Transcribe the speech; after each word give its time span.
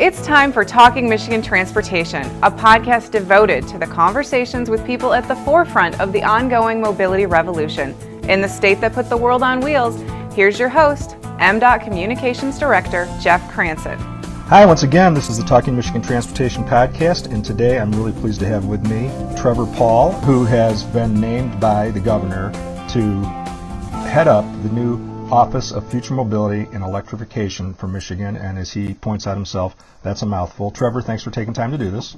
It's 0.00 0.24
time 0.24 0.50
for 0.50 0.64
Talking 0.64 1.10
Michigan 1.10 1.42
Transportation, 1.42 2.22
a 2.42 2.50
podcast 2.50 3.10
devoted 3.10 3.68
to 3.68 3.76
the 3.76 3.86
conversations 3.86 4.70
with 4.70 4.82
people 4.86 5.12
at 5.12 5.28
the 5.28 5.36
forefront 5.36 6.00
of 6.00 6.14
the 6.14 6.22
ongoing 6.22 6.80
mobility 6.80 7.26
revolution. 7.26 7.94
In 8.22 8.40
the 8.40 8.48
state 8.48 8.80
that 8.80 8.94
put 8.94 9.10
the 9.10 9.16
world 9.18 9.42
on 9.42 9.60
wheels, 9.60 10.00
here's 10.34 10.58
your 10.58 10.70
host, 10.70 11.18
MDOT 11.38 11.84
Communications 11.84 12.58
Director 12.58 13.06
Jeff 13.20 13.46
Cranson. 13.52 13.98
Hi, 14.48 14.64
once 14.64 14.84
again, 14.84 15.12
this 15.12 15.28
is 15.28 15.36
the 15.36 15.44
Talking 15.44 15.76
Michigan 15.76 16.00
Transportation 16.00 16.64
Podcast, 16.64 17.30
and 17.30 17.44
today 17.44 17.78
I'm 17.78 17.92
really 17.92 18.18
pleased 18.22 18.40
to 18.40 18.46
have 18.46 18.64
with 18.64 18.82
me 18.88 19.10
Trevor 19.38 19.66
Pawl, 19.76 20.12
who 20.22 20.46
has 20.46 20.82
been 20.82 21.20
named 21.20 21.60
by 21.60 21.90
the 21.90 22.00
governor 22.00 22.50
to 22.88 23.20
head 24.08 24.28
up 24.28 24.46
the 24.62 24.70
new 24.70 25.09
Office 25.32 25.70
of 25.70 25.88
Future 25.88 26.14
Mobility 26.14 26.68
and 26.72 26.82
Electrification 26.82 27.74
for 27.74 27.86
Michigan, 27.86 28.36
and 28.36 28.58
as 28.58 28.72
he 28.72 28.94
points 28.94 29.28
out 29.28 29.36
himself, 29.36 29.76
that's 30.02 30.22
a 30.22 30.26
mouthful. 30.26 30.72
Trevor, 30.72 31.02
thanks 31.02 31.22
for 31.22 31.30
taking 31.30 31.54
time 31.54 31.70
to 31.70 31.78
do 31.78 31.90
this. 31.92 32.16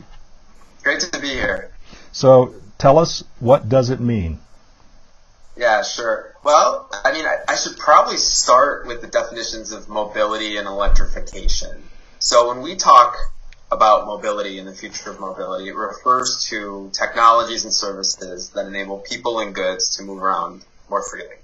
Great 0.82 1.00
to 1.00 1.20
be 1.20 1.28
here. 1.28 1.70
So, 2.12 2.54
tell 2.78 2.98
us, 2.98 3.22
what 3.38 3.68
does 3.68 3.90
it 3.90 4.00
mean? 4.00 4.38
Yeah, 5.58 5.82
sure. 5.82 6.34
Well, 6.42 6.88
I 7.04 7.12
mean, 7.12 7.26
I, 7.26 7.36
I 7.48 7.56
should 7.56 7.76
probably 7.76 8.16
start 8.16 8.86
with 8.86 9.02
the 9.02 9.08
definitions 9.08 9.72
of 9.72 9.90
mobility 9.90 10.56
and 10.56 10.66
electrification. 10.66 11.82
So, 12.18 12.48
when 12.48 12.62
we 12.62 12.76
talk 12.76 13.18
about 13.70 14.06
mobility 14.06 14.58
and 14.58 14.66
the 14.66 14.74
future 14.74 15.10
of 15.10 15.20
mobility, 15.20 15.68
it 15.68 15.76
refers 15.76 16.46
to 16.48 16.90
technologies 16.94 17.64
and 17.64 17.74
services 17.74 18.50
that 18.50 18.66
enable 18.66 19.00
people 19.00 19.38
and 19.40 19.54
goods 19.54 19.96
to 19.96 20.02
move 20.02 20.22
around 20.22 20.64
more 20.88 21.02
freely 21.02 21.41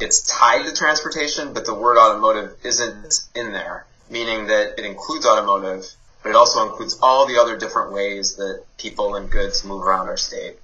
it's 0.00 0.22
tied 0.22 0.66
to 0.66 0.74
transportation, 0.74 1.52
but 1.52 1.66
the 1.66 1.74
word 1.74 1.98
automotive 1.98 2.56
isn't 2.64 3.20
in 3.34 3.52
there, 3.52 3.86
meaning 4.08 4.46
that 4.46 4.78
it 4.78 4.84
includes 4.84 5.26
automotive, 5.26 5.86
but 6.22 6.30
it 6.30 6.36
also 6.36 6.68
includes 6.68 6.98
all 7.02 7.26
the 7.26 7.38
other 7.38 7.56
different 7.56 7.92
ways 7.92 8.36
that 8.36 8.64
people 8.78 9.14
and 9.14 9.30
goods 9.30 9.64
move 9.64 9.82
around 9.82 10.08
our 10.08 10.16
state. 10.16 10.56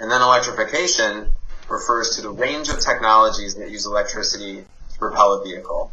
And 0.00 0.10
then 0.10 0.22
electrification 0.22 1.28
refers 1.68 2.16
to 2.16 2.22
the 2.22 2.30
range 2.30 2.68
of 2.68 2.80
technologies 2.80 3.56
that 3.56 3.70
use 3.70 3.86
electricity 3.86 4.64
to 4.92 4.98
propel 4.98 5.34
a 5.34 5.44
vehicle. 5.44 5.90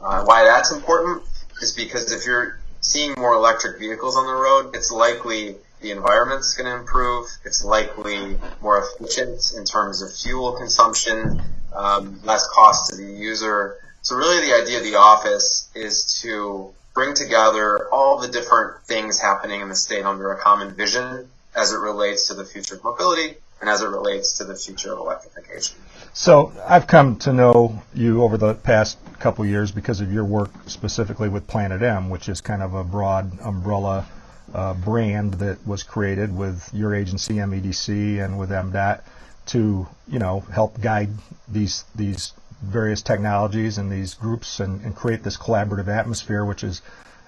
Uh, 0.00 0.24
why 0.24 0.44
that's 0.44 0.70
important 0.70 1.22
is 1.60 1.72
because 1.72 2.12
if 2.12 2.26
you're 2.26 2.60
seeing 2.80 3.14
more 3.18 3.34
electric 3.34 3.78
vehicles 3.78 4.16
on 4.16 4.26
the 4.26 4.32
road, 4.32 4.76
it's 4.76 4.92
likely 4.92 5.56
the 5.80 5.90
environment's 5.90 6.54
going 6.54 6.70
to 6.70 6.78
improve. 6.78 7.26
It's 7.44 7.64
likely 7.64 8.38
more 8.60 8.82
efficient 8.84 9.54
in 9.56 9.64
terms 9.64 10.02
of 10.02 10.14
fuel 10.14 10.52
consumption 10.52 11.42
um, 11.74 12.20
less 12.24 12.46
cost 12.48 12.90
to 12.90 12.96
the 12.96 13.12
user. 13.12 13.76
So 14.02 14.16
really 14.16 14.46
the 14.46 14.54
idea 14.54 14.78
of 14.78 14.84
the 14.84 14.96
office 14.96 15.68
is 15.74 16.20
to 16.22 16.72
bring 16.94 17.14
together 17.14 17.88
all 17.90 18.18
the 18.18 18.28
different 18.28 18.82
things 18.82 19.20
happening 19.20 19.60
in 19.60 19.68
the 19.68 19.74
state 19.74 20.04
under 20.04 20.30
a 20.32 20.38
common 20.38 20.74
vision 20.74 21.28
as 21.56 21.72
it 21.72 21.78
relates 21.78 22.28
to 22.28 22.34
the 22.34 22.44
future 22.44 22.76
of 22.76 22.84
mobility 22.84 23.36
and 23.60 23.68
as 23.68 23.80
it 23.80 23.88
relates 23.88 24.34
to 24.34 24.44
the 24.44 24.54
future 24.54 24.92
of 24.92 24.98
electrification. 24.98 25.76
So 26.12 26.52
I've 26.66 26.86
come 26.86 27.16
to 27.20 27.32
know 27.32 27.82
you 27.94 28.22
over 28.22 28.36
the 28.36 28.54
past 28.54 28.98
couple 29.18 29.44
years 29.46 29.72
because 29.72 30.00
of 30.00 30.12
your 30.12 30.24
work 30.24 30.50
specifically 30.66 31.28
with 31.28 31.46
Planet 31.46 31.82
M, 31.82 32.10
which 32.10 32.28
is 32.28 32.40
kind 32.40 32.62
of 32.62 32.74
a 32.74 32.84
broad 32.84 33.40
umbrella 33.40 34.06
uh, 34.52 34.74
brand 34.74 35.34
that 35.34 35.66
was 35.66 35.82
created 35.82 36.36
with 36.36 36.70
your 36.72 36.94
agency 36.94 37.34
MEDC 37.34 38.24
and 38.24 38.38
with 38.38 38.50
MDOT 38.50 39.02
to 39.46 39.86
you 40.08 40.18
know 40.18 40.40
help 40.40 40.80
guide 40.80 41.10
these 41.48 41.84
these 41.94 42.32
various 42.62 43.02
technologies 43.02 43.76
and 43.76 43.92
these 43.92 44.14
groups 44.14 44.60
and, 44.60 44.80
and 44.82 44.96
create 44.96 45.22
this 45.22 45.36
collaborative 45.36 45.88
atmosphere, 45.88 46.44
which 46.44 46.64
is 46.64 46.82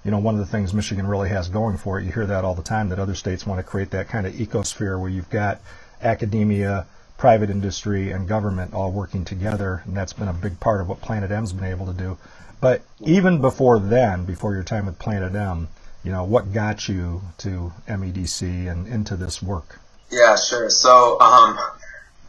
you 0.04 0.10
know 0.10 0.18
one 0.18 0.34
of 0.34 0.40
the 0.40 0.46
things 0.46 0.72
Michigan 0.72 1.06
really 1.06 1.28
has 1.28 1.48
going 1.48 1.76
for 1.76 1.98
it. 1.98 2.04
You 2.04 2.12
hear 2.12 2.26
that 2.26 2.44
all 2.44 2.54
the 2.54 2.62
time 2.62 2.88
that 2.88 2.98
other 2.98 3.14
states 3.14 3.46
want 3.46 3.58
to 3.58 3.62
create 3.62 3.90
that 3.90 4.08
kind 4.08 4.26
of 4.26 4.34
ecosphere 4.34 5.00
where 5.00 5.10
you've 5.10 5.30
got 5.30 5.60
academia, 6.02 6.86
private 7.18 7.50
industry, 7.50 8.10
and 8.10 8.28
government 8.28 8.74
all 8.74 8.92
working 8.92 9.24
together, 9.24 9.82
and 9.84 9.96
that's 9.96 10.12
been 10.12 10.28
a 10.28 10.32
big 10.32 10.60
part 10.60 10.80
of 10.80 10.88
what 10.88 11.00
Planet 11.00 11.30
M's 11.30 11.52
been 11.52 11.64
able 11.64 11.86
to 11.86 11.92
do. 11.92 12.18
But 12.60 12.82
even 13.00 13.40
before 13.40 13.78
then, 13.78 14.24
before 14.24 14.54
your 14.54 14.62
time 14.62 14.86
with 14.86 14.98
Planet 14.98 15.34
M, 15.34 15.68
you 16.02 16.12
know, 16.12 16.24
what 16.24 16.52
got 16.52 16.88
you 16.88 17.20
to 17.38 17.72
MEDC 17.88 18.70
and 18.70 18.86
into 18.86 19.16
this 19.16 19.42
work? 19.42 19.80
Yeah, 20.10 20.36
sure. 20.36 20.70
So, 20.70 21.20
um, 21.20 21.58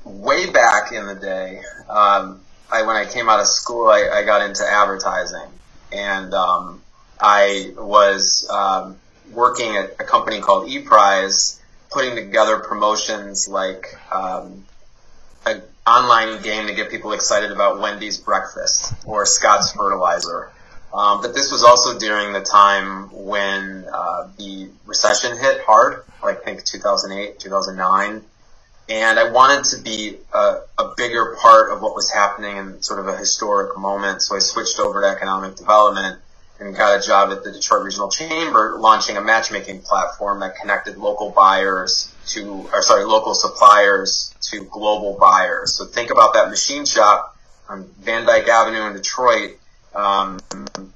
way 0.07 0.50
back 0.50 0.91
in 0.91 1.06
the 1.06 1.16
day, 1.16 1.62
um, 1.90 2.41
I, 2.72 2.84
when 2.84 2.95
I 2.95 3.06
came 3.06 3.29
out 3.29 3.40
of 3.40 3.47
school, 3.47 3.88
I, 3.88 4.09
I 4.12 4.23
got 4.23 4.47
into 4.47 4.63
advertising, 4.66 5.50
and 5.91 6.34
um, 6.34 6.81
I 7.19 7.73
was 7.78 8.47
um, 8.50 8.97
working 9.31 9.75
at 9.75 9.91
a 10.00 10.03
company 10.03 10.41
called 10.41 10.69
ePrize, 10.69 11.59
putting 11.91 12.16
together 12.16 12.59
promotions 12.59 13.47
like 13.47 13.95
um, 14.12 14.66
an 15.45 15.62
online 15.85 16.41
game 16.41 16.68
to 16.68 16.74
get 16.74 16.89
people 16.89 17.13
excited 17.13 17.51
about 17.51 17.79
Wendy's 17.79 18.18
breakfast 18.18 18.94
or 19.06 19.25
Scott's 19.25 19.72
fertilizer. 19.72 20.51
Um, 20.94 21.22
but 21.22 21.34
this 21.34 21.51
was 21.51 21.63
also 21.63 22.00
during 22.00 22.34
the 22.34 22.41
time 22.41 23.09
when 23.12 23.85
uh, 23.91 24.29
the 24.38 24.69
recession 24.85 25.38
hit 25.38 25.62
hard, 25.62 26.03
like 26.24 26.41
I 26.41 26.44
think 26.44 26.63
2008, 26.63 27.39
2009 27.39 28.24
and 28.90 29.20
I 29.20 29.30
wanted 29.30 29.66
to 29.75 29.81
be 29.81 30.18
a, 30.34 30.59
a, 30.78 30.94
bigger 30.96 31.36
part 31.42 31.72
of 31.72 31.81
what 31.81 31.94
was 31.94 32.09
happening 32.09 32.58
in 32.58 32.81
sort 32.81 33.00
of 33.00 33.08
a 33.08 33.18
historic 33.18 33.78
moment. 33.78 34.22
So 34.22 34.36
I 34.36 34.40
switched 34.40 34.80
over 34.80 35.02
to 35.02 35.08
economic 35.08 35.56
development 35.56 36.20
and 36.59 36.75
got 36.75 36.98
a 36.98 37.06
job 37.06 37.31
at 37.31 37.44
the 37.44 37.52
Detroit 37.52 37.84
Regional 37.84 38.09
Chamber, 38.09 38.78
launching 38.80 39.18
a 39.18 39.22
matchmaking 39.22 39.81
platform 39.81 40.40
that 40.40 40.56
connected 40.56 40.98
local 40.98 41.31
buyers 41.31 42.14
to, 42.28 42.68
or 42.74 42.81
sorry, 42.81 43.03
local 43.03 43.36
suppliers 43.36 44.34
to 44.42 44.64
global 44.64 45.18
buyers. 45.19 45.74
So 45.75 45.86
think 45.86 46.09
about 46.09 46.34
that 46.34 46.50
machine 46.50 46.86
shop 46.86 47.38
on 47.69 47.84
Van 48.00 48.25
Dyke 48.25 48.48
Avenue 48.48 48.88
in 48.88 48.94
Detroit, 48.94 49.58
um, 49.94 50.40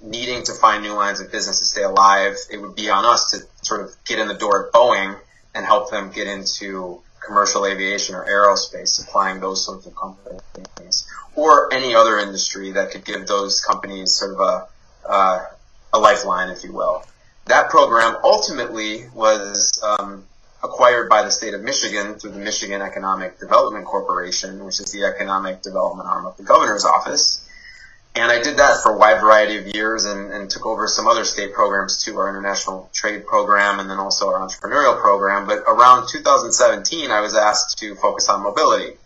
needing 0.02 0.44
to 0.44 0.54
find 0.54 0.82
new 0.82 0.94
lines 0.94 1.20
of 1.20 1.32
business 1.32 1.60
to 1.60 1.66
stay 1.66 1.84
alive. 1.84 2.36
It 2.50 2.58
would 2.58 2.76
be 2.76 2.90
on 2.90 3.06
us 3.06 3.32
to 3.32 3.40
sort 3.64 3.82
of 3.82 3.96
get 4.06 4.20
in 4.20 4.28
the 4.28 4.34
door 4.34 4.68
at 4.68 4.74
Boeing 4.74 5.18
and 5.54 5.66
help 5.66 5.92
them 5.92 6.12
get 6.12 6.28
into 6.28 7.02
commercial 7.26 7.66
aviation 7.66 8.16
or 8.16 8.26
aerospace, 8.26 8.90
supplying 8.90 9.40
those 9.40 9.64
sorts 9.64 9.86
of 9.86 9.96
companies, 9.96 11.08
or 11.36 11.74
any 11.74 11.96
other 11.96 12.20
industry 12.20 12.72
that 12.72 12.92
could 12.92 13.06
give 13.06 13.28
those 13.28 13.62
companies 13.62 14.14
sort 14.14 14.34
of 14.34 14.40
a, 14.40 14.68
uh, 15.08 15.46
a 15.94 16.00
lifeline, 16.00 16.50
if 16.50 16.64
you 16.64 16.74
will. 16.74 17.04
That 17.46 17.70
program 17.70 18.18
ultimately 18.24 19.08
was 19.14 19.82
um, 19.84 20.26
acquired 20.64 21.10
by 21.10 21.24
the 21.24 21.32
state 21.32 21.54
of 21.54 21.62
Michigan 21.62 22.16
through 22.16 22.32
the 22.32 22.40
Michigan 22.40 22.82
Economic 22.82 23.40
Development 23.40 23.86
Corporation, 23.86 24.64
which 24.64 24.80
is 24.80 24.92
the 24.92 25.06
economic 25.06 25.62
development 25.62 26.08
arm 26.08 26.26
of 26.26 26.38
the 26.38 26.44
governor's 26.44 26.86
office. 26.86 27.48
And 28.14 28.30
I 28.30 28.42
did 28.42 28.58
that 28.58 28.84
for 28.84 28.92
a 28.92 28.98
wide 28.98 29.22
variety 29.22 29.58
of 29.58 29.74
years 29.74 30.04
and, 30.04 30.34
and, 30.34 30.50
took 30.50 30.66
over 30.66 30.86
some 30.88 31.08
other 31.08 31.24
state 31.24 31.54
programs 31.54 32.04
too, 32.04 32.18
our 32.18 32.28
international 32.28 32.90
trade 32.92 33.26
program 33.26 33.80
and 33.80 33.90
then 33.90 34.00
also 34.00 34.28
our 34.34 34.46
entrepreneurial 34.46 35.00
program. 35.00 35.48
But 35.48 35.60
around 35.60 36.10
2017, 36.10 37.10
I 37.10 37.22
was 37.22 37.36
asked 37.36 37.78
to 37.80 37.96
focus 37.96 38.28
on 38.28 38.44
mobility. 38.44 38.98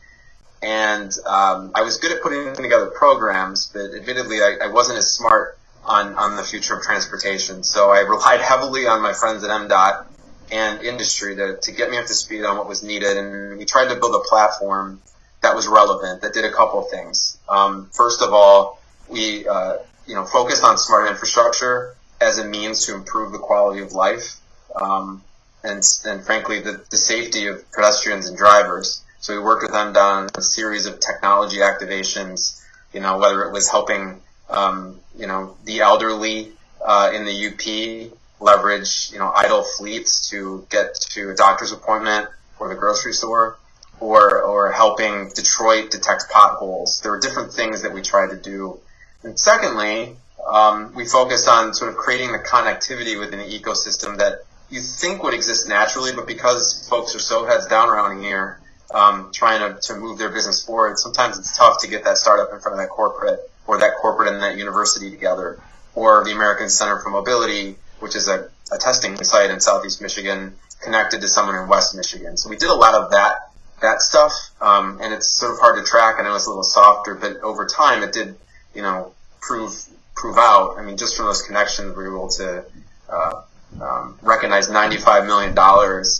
And 0.63 1.15
um, 1.27 1.71
I 1.75 1.83
was 1.83 1.97
good 1.97 2.13
at 2.13 2.23
putting 2.23 2.55
together 2.55 2.87
programs, 2.87 3.67
but 3.67 3.93
admittedly, 3.93 4.37
I, 4.37 4.57
I, 4.63 4.67
wasn't 4.67 4.97
as 4.97 5.13
smart 5.13 5.59
on, 5.83 6.15
on 6.15 6.35
the 6.35 6.43
future 6.43 6.73
of 6.73 6.81
transportation. 6.81 7.61
So 7.61 7.91
I 7.91 7.99
relied 7.99 8.41
heavily 8.41 8.87
on 8.87 9.03
my 9.03 9.13
friends 9.13 9.43
at 9.43 9.51
MDOT 9.51 10.05
and 10.51 10.81
industry 10.81 11.35
to, 11.35 11.57
to 11.57 11.71
get 11.71 11.91
me 11.91 11.97
up 11.97 12.07
to 12.07 12.13
speed 12.15 12.43
on 12.43 12.57
what 12.57 12.67
was 12.67 12.81
needed. 12.81 13.17
And 13.17 13.59
we 13.59 13.65
tried 13.65 13.89
to 13.89 13.99
build 13.99 14.15
a 14.15 14.27
platform 14.27 14.99
that 15.41 15.55
was 15.55 15.67
relevant, 15.67 16.21
that 16.23 16.33
did 16.33 16.45
a 16.45 16.51
couple 16.51 16.79
of 16.83 16.89
things. 16.89 17.37
Um, 17.47 17.89
first 17.93 18.23
of 18.23 18.33
all, 18.33 18.79
we 19.09 19.47
uh, 19.47 19.77
you 20.07 20.15
know 20.15 20.25
focused 20.25 20.63
on 20.63 20.77
smart 20.77 21.09
infrastructure 21.09 21.95
as 22.21 22.37
a 22.37 22.45
means 22.45 22.85
to 22.85 22.95
improve 22.95 23.31
the 23.31 23.37
quality 23.37 23.81
of 23.81 23.93
life 23.93 24.39
um, 24.79 25.23
and 25.63 25.83
and 26.05 26.23
frankly 26.23 26.61
the, 26.61 26.83
the 26.89 26.97
safety 26.97 27.47
of 27.47 27.69
pedestrians 27.71 28.27
and 28.27 28.37
drivers. 28.37 29.03
So 29.19 29.33
we 29.35 29.43
worked 29.43 29.63
with 29.63 29.71
them 29.71 29.95
on 29.97 30.29
a 30.35 30.41
series 30.41 30.85
of 30.85 30.99
technology 30.99 31.57
activations. 31.57 32.61
You 32.93 33.01
know 33.01 33.17
whether 33.17 33.43
it 33.43 33.51
was 33.51 33.69
helping 33.69 34.21
um, 34.49 34.99
you 35.17 35.27
know 35.27 35.57
the 35.65 35.79
elderly 35.79 36.51
uh, 36.85 37.11
in 37.13 37.25
the 37.25 37.47
UP 37.47 38.11
leverage 38.39 39.11
you 39.11 39.19
know 39.19 39.31
idle 39.35 39.63
fleets 39.63 40.29
to 40.29 40.65
get 40.69 40.93
to 40.95 41.29
a 41.31 41.35
doctor's 41.35 41.71
appointment 41.71 42.27
or 42.59 42.69
the 42.69 42.75
grocery 42.75 43.13
store 43.13 43.57
or 43.99 44.41
or 44.41 44.71
helping 44.71 45.29
Detroit 45.29 45.91
detect 45.91 46.25
potholes. 46.31 47.01
There 47.01 47.11
were 47.11 47.19
different 47.19 47.53
things 47.53 47.81
that 47.81 47.93
we 47.93 48.01
tried 48.01 48.29
to 48.29 48.37
do 48.37 48.79
and 49.25 49.39
secondly, 49.39 50.15
um, 50.47 50.93
we 50.95 51.05
focused 51.05 51.47
on 51.47 51.73
sort 51.73 51.91
of 51.91 51.97
creating 51.97 52.31
the 52.31 52.39
connectivity 52.39 53.19
within 53.19 53.39
the 53.39 53.59
ecosystem 53.59 54.17
that 54.17 54.39
you 54.69 54.81
think 54.81 55.23
would 55.23 55.33
exist 55.33 55.67
naturally, 55.67 56.11
but 56.13 56.27
because 56.27 56.87
folks 56.87 57.15
are 57.15 57.19
so 57.19 57.45
heads 57.45 57.67
down 57.67 57.89
around 57.89 58.21
here, 58.21 58.59
um, 58.93 59.31
trying 59.33 59.59
to, 59.59 59.81
to 59.81 59.95
move 59.95 60.17
their 60.17 60.29
business 60.29 60.63
forward, 60.63 60.97
sometimes 60.97 61.37
it's 61.37 61.57
tough 61.57 61.81
to 61.81 61.87
get 61.87 62.03
that 62.05 62.17
startup 62.17 62.53
in 62.53 62.59
front 62.59 62.79
of 62.79 62.79
that 62.79 62.89
corporate 62.89 63.39
or 63.67 63.79
that 63.79 63.95
corporate 64.01 64.31
and 64.31 64.41
that 64.41 64.57
university 64.57 65.09
together 65.09 65.59
or 65.95 66.23
the 66.23 66.31
American 66.31 66.69
Center 66.69 66.99
for 66.99 67.09
Mobility 67.09 67.75
which 67.99 68.15
is 68.15 68.27
a, 68.27 68.49
a 68.71 68.77
testing 68.77 69.15
site 69.23 69.49
in 69.49 69.59
Southeast 69.59 70.01
Michigan, 70.01 70.55
connected 70.81 71.21
to 71.21 71.27
someone 71.27 71.55
in 71.55 71.67
West 71.67 71.95
Michigan. 71.95 72.37
So 72.37 72.49
we 72.49 72.57
did 72.57 72.69
a 72.69 72.75
lot 72.75 72.93
of 72.93 73.11
that 73.11 73.49
that 73.81 74.01
stuff, 74.01 74.31
um, 74.61 74.99
and 75.01 75.13
it's 75.13 75.27
sort 75.27 75.51
of 75.51 75.59
hard 75.59 75.77
to 75.77 75.83
track. 75.83 76.15
I 76.17 76.23
know 76.23 76.35
it's 76.35 76.45
a 76.45 76.49
little 76.49 76.63
softer, 76.63 77.13
but 77.13 77.37
over 77.37 77.65
time 77.65 78.03
it 78.03 78.13
did, 78.13 78.35
you 78.75 78.81
know, 78.81 79.13
prove 79.41 79.73
prove 80.15 80.37
out. 80.37 80.77
I 80.77 80.83
mean, 80.83 80.97
just 80.97 81.15
from 81.15 81.25
those 81.25 81.41
connections, 81.41 81.95
we 81.95 82.03
were 82.03 82.15
able 82.15 82.29
to 82.29 82.65
uh, 83.09 83.41
um, 83.81 84.17
recognize 84.21 84.67
$95 84.67 85.25
million 85.25 85.53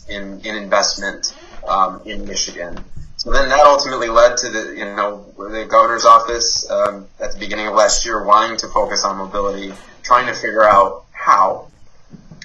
in 0.09 0.45
in 0.45 0.63
investment 0.63 1.35
um, 1.67 2.01
in 2.05 2.25
Michigan. 2.25 2.83
So 3.17 3.31
then 3.31 3.49
that 3.49 3.65
ultimately 3.65 4.09
led 4.09 4.37
to 4.37 4.49
the, 4.49 4.75
you 4.77 4.85
know, 4.85 5.25
the 5.37 5.65
governor's 5.67 6.05
office 6.05 6.69
um, 6.69 7.07
at 7.19 7.31
the 7.31 7.39
beginning 7.39 7.67
of 7.67 7.73
last 7.73 8.05
year 8.05 8.23
wanting 8.23 8.57
to 8.57 8.67
focus 8.67 9.03
on 9.03 9.17
mobility, 9.17 9.73
trying 10.03 10.27
to 10.27 10.33
figure 10.33 10.63
out 10.63 11.05
how, 11.11 11.71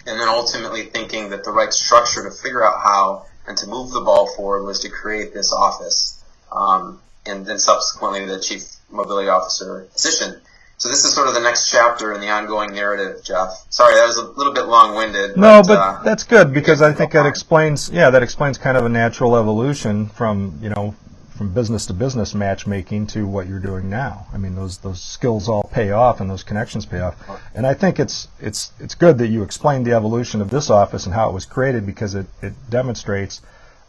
and 0.06 0.18
then 0.18 0.28
ultimately 0.28 0.84
thinking 0.84 1.30
that 1.30 1.44
the 1.44 1.50
right 1.50 1.72
structure 1.72 2.22
to 2.22 2.30
figure 2.30 2.64
out 2.64 2.80
how 2.82 3.26
and 3.46 3.58
to 3.58 3.66
move 3.66 3.90
the 3.90 4.00
ball 4.00 4.28
forward 4.34 4.64
was 4.64 4.80
to 4.80 4.88
create 4.88 5.34
this 5.34 5.52
office, 5.52 6.24
um, 6.52 7.00
and 7.26 7.44
then 7.44 7.58
subsequently 7.58 8.24
the 8.24 8.40
chief 8.40 8.62
mobility 8.90 9.28
officer 9.28 9.88
position. 9.92 10.40
So 10.78 10.88
this 10.88 11.04
is 11.04 11.12
sort 11.12 11.28
of 11.28 11.34
the 11.34 11.40
next 11.40 11.70
chapter 11.70 12.14
in 12.14 12.22
the 12.22 12.30
ongoing 12.30 12.72
narrative, 12.72 13.22
Jeff. 13.22 13.66
Sorry, 13.68 13.94
that 13.94 14.06
was 14.06 14.16
a 14.16 14.24
little 14.24 14.54
bit 14.54 14.64
long-winded. 14.64 15.36
No, 15.36 15.60
but, 15.60 15.66
but 15.66 15.78
uh, 15.78 16.02
that's 16.02 16.24
good 16.24 16.54
because 16.54 16.80
I 16.80 16.92
think 16.92 17.12
that 17.12 17.26
explains, 17.26 17.90
yeah, 17.90 18.08
that 18.08 18.22
explains 18.22 18.56
kind 18.56 18.78
of 18.78 18.86
a 18.86 18.88
natural 18.88 19.36
evolution 19.36 20.08
from, 20.08 20.58
you 20.62 20.70
know, 20.70 20.94
from 21.40 21.52
business 21.54 21.86
to 21.86 21.94
business 21.94 22.34
matchmaking 22.34 23.06
to 23.06 23.26
what 23.26 23.46
you're 23.46 23.60
doing 23.60 23.88
now. 23.88 24.26
I 24.30 24.36
mean, 24.36 24.54
those 24.54 24.76
those 24.76 25.02
skills 25.02 25.48
all 25.48 25.70
pay 25.72 25.90
off 25.90 26.20
and 26.20 26.28
those 26.28 26.42
connections 26.42 26.84
pay 26.84 27.00
off. 27.00 27.14
And 27.54 27.66
I 27.66 27.72
think 27.72 27.98
it's 27.98 28.28
it's 28.40 28.72
it's 28.78 28.94
good 28.94 29.16
that 29.18 29.28
you 29.28 29.42
explained 29.42 29.86
the 29.86 29.92
evolution 29.92 30.42
of 30.42 30.50
this 30.50 30.68
office 30.68 31.06
and 31.06 31.14
how 31.14 31.30
it 31.30 31.32
was 31.32 31.46
created 31.46 31.86
because 31.86 32.14
it, 32.14 32.26
it 32.42 32.52
demonstrates 32.68 33.40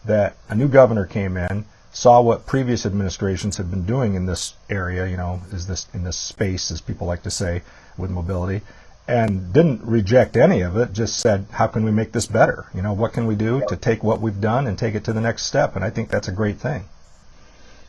that 0.06 0.38
a 0.48 0.56
new 0.56 0.70
governor 0.70 1.06
came 1.06 1.36
in, 1.36 1.66
saw 1.92 2.22
what 2.22 2.46
previous 2.46 2.86
administrations 2.86 3.58
had 3.58 3.70
been 3.70 3.86
doing 3.86 4.16
in 4.16 4.26
this 4.26 4.54
area, 4.70 5.08
you 5.08 5.18
know, 5.18 5.42
is 5.52 5.68
this 5.68 5.88
in 5.94 6.04
this 6.04 6.18
space, 6.18 6.72
as 6.72 6.82
people 6.82 7.08
like 7.08 7.24
to 7.24 7.32
say, 7.32 7.62
with 7.98 8.10
mobility, 8.10 8.62
and 9.08 9.52
didn't 9.54 9.82
reject 9.84 10.38
any 10.38 10.62
of 10.62 10.78
it. 10.78 10.94
Just 10.94 11.20
said, 11.20 11.46
how 11.52 11.68
can 11.68 11.84
we 11.84 11.92
make 11.92 12.12
this 12.14 12.26
better? 12.26 12.66
You 12.74 12.82
know, 12.82 12.94
what 12.94 13.14
can 13.14 13.28
we 13.28 13.36
do 13.36 13.62
to 13.68 13.76
take 13.76 14.04
what 14.04 14.22
we've 14.22 14.40
done 14.40 14.68
and 14.68 14.78
take 14.78 14.96
it 14.96 15.04
to 15.06 15.14
the 15.14 15.22
next 15.22 15.46
step? 15.46 15.76
And 15.76 15.84
I 15.84 15.90
think 15.90 16.10
that's 16.10 16.28
a 16.28 16.32
great 16.32 16.58
thing. 16.58 16.86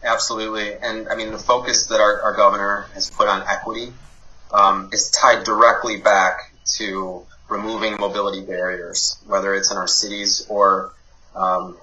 Absolutely, 0.05 0.75
and 0.75 1.09
I 1.09 1.15
mean 1.15 1.31
the 1.31 1.39
focus 1.39 1.87
that 1.87 2.01
our, 2.01 2.23
our 2.23 2.35
governor 2.35 2.87
has 2.95 3.09
put 3.09 3.29
on 3.29 3.47
equity 3.49 3.93
um, 4.53 4.91
is 4.93 5.11
tied 5.11 5.45
directly 5.45 5.99
back 5.99 6.53
to 6.77 7.23
removing 7.49 7.97
mobility 8.01 8.45
barriers, 8.45 9.17
whether 9.27 9.55
it's 9.55 9.71
in 9.71 9.77
our 9.77 9.87
cities 9.87 10.45
or 10.49 10.93
um, 11.37 11.77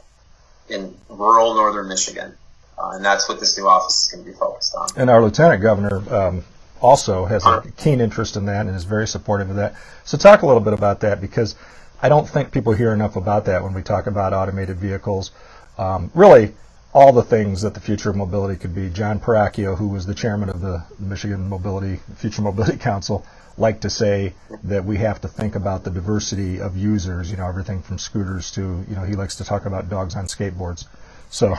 in 0.70 0.96
rural 1.10 1.54
northern 1.56 1.88
Michigan. 1.88 2.34
Uh, 2.78 2.92
and 2.92 3.04
that's 3.04 3.28
what 3.28 3.40
this 3.40 3.58
new 3.58 3.68
office 3.68 4.04
is 4.04 4.12
going 4.12 4.24
to 4.24 4.32
be 4.32 4.38
focused 4.38 4.74
on. 4.74 4.88
And 4.96 5.10
our 5.10 5.22
lieutenant 5.22 5.62
governor 5.62 6.02
um, 6.14 6.46
also 6.82 7.26
has 7.26 7.46
a 7.46 7.64
keen 7.78 8.00
interest 8.00 8.38
in 8.38 8.46
that 8.46 8.66
and 8.66 8.76
is 8.76 8.86
very 8.86 9.08
supportive 9.08 9.50
of 9.50 9.58
that. 9.58 9.76
So 10.06 10.18
talk 10.18 10.44
a 10.44 10.46
little 10.46 10.62
bit 10.62 10.74
about 10.74 11.02
that 11.02 11.20
because 11.20 11.56
I 12.02 12.08
don't 12.08 12.28
think 12.28 12.52
people 12.52 12.74
hear 12.74 12.94
enough 12.94 13.18
about 13.18 13.46
that 13.46 13.64
when 13.64 13.74
we 13.74 13.82
talk 13.82 14.08
about 14.08 14.34
automated 14.34 14.78
vehicles. 14.78 15.32
Um, 15.78 16.12
really, 16.14 16.54
all 17.00 17.14
the 17.14 17.24
things 17.24 17.62
that 17.62 17.74
the 17.74 17.80
future 17.80 18.10
of 18.10 18.18
mobility 18.18 18.60
could 18.60 18.76
be. 18.76 18.90
John 18.90 19.22
Peracchio, 19.22 19.78
who 19.78 19.88
was 19.88 20.06
the 20.06 20.14
chairman 20.14 20.50
of 20.50 20.60
the 20.60 20.84
Michigan 21.00 21.48
Mobility 21.48 22.02
Future 22.18 22.42
Mobility 22.42 22.78
Council, 22.90 23.26
liked 23.58 23.84
to 23.84 23.90
say 23.90 24.34
that 24.66 24.84
we 24.84 24.98
have 24.98 25.22
to 25.22 25.30
think 25.30 25.56
about 25.56 25.86
the 25.86 25.92
diversity 25.92 26.60
of 26.60 26.76
users, 26.76 27.32
you 27.32 27.38
know, 27.38 27.48
everything 27.48 27.82
from 27.82 28.00
scooters 28.00 28.52
to, 28.52 28.84
you 28.90 28.96
know, 28.98 29.04
he 29.04 29.14
likes 29.14 29.38
to 29.38 29.46
talk 29.46 29.66
about 29.66 29.90
dogs 29.90 30.14
on 30.18 30.26
skateboards. 30.26 30.88
So, 31.30 31.56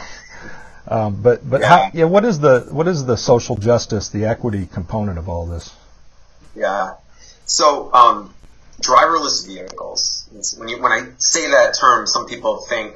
um, 0.87 1.23
but, 1.23 1.49
but 1.49 1.63
yeah. 1.63 1.69
How, 1.69 1.91
yeah, 1.95 2.05
what 2.05 2.27
is 2.27 2.39
the, 2.39 2.69
what 2.71 2.87
is 2.87 3.07
the 3.07 3.17
social 3.17 3.57
justice, 3.57 4.11
the 4.11 4.27
equity 4.27 4.67
component 4.67 5.19
of 5.19 5.31
all 5.31 5.47
this? 5.47 5.75
Yeah. 6.55 6.97
So, 7.47 7.91
um, 7.95 8.35
driverless 8.83 9.47
vehicles. 9.47 10.29
When 10.59 10.69
you, 10.69 10.83
when 10.83 10.93
I 10.93 11.09
say 11.17 11.51
that 11.51 11.79
term, 11.81 12.07
some 12.07 12.27
people 12.27 12.59
think 12.59 12.95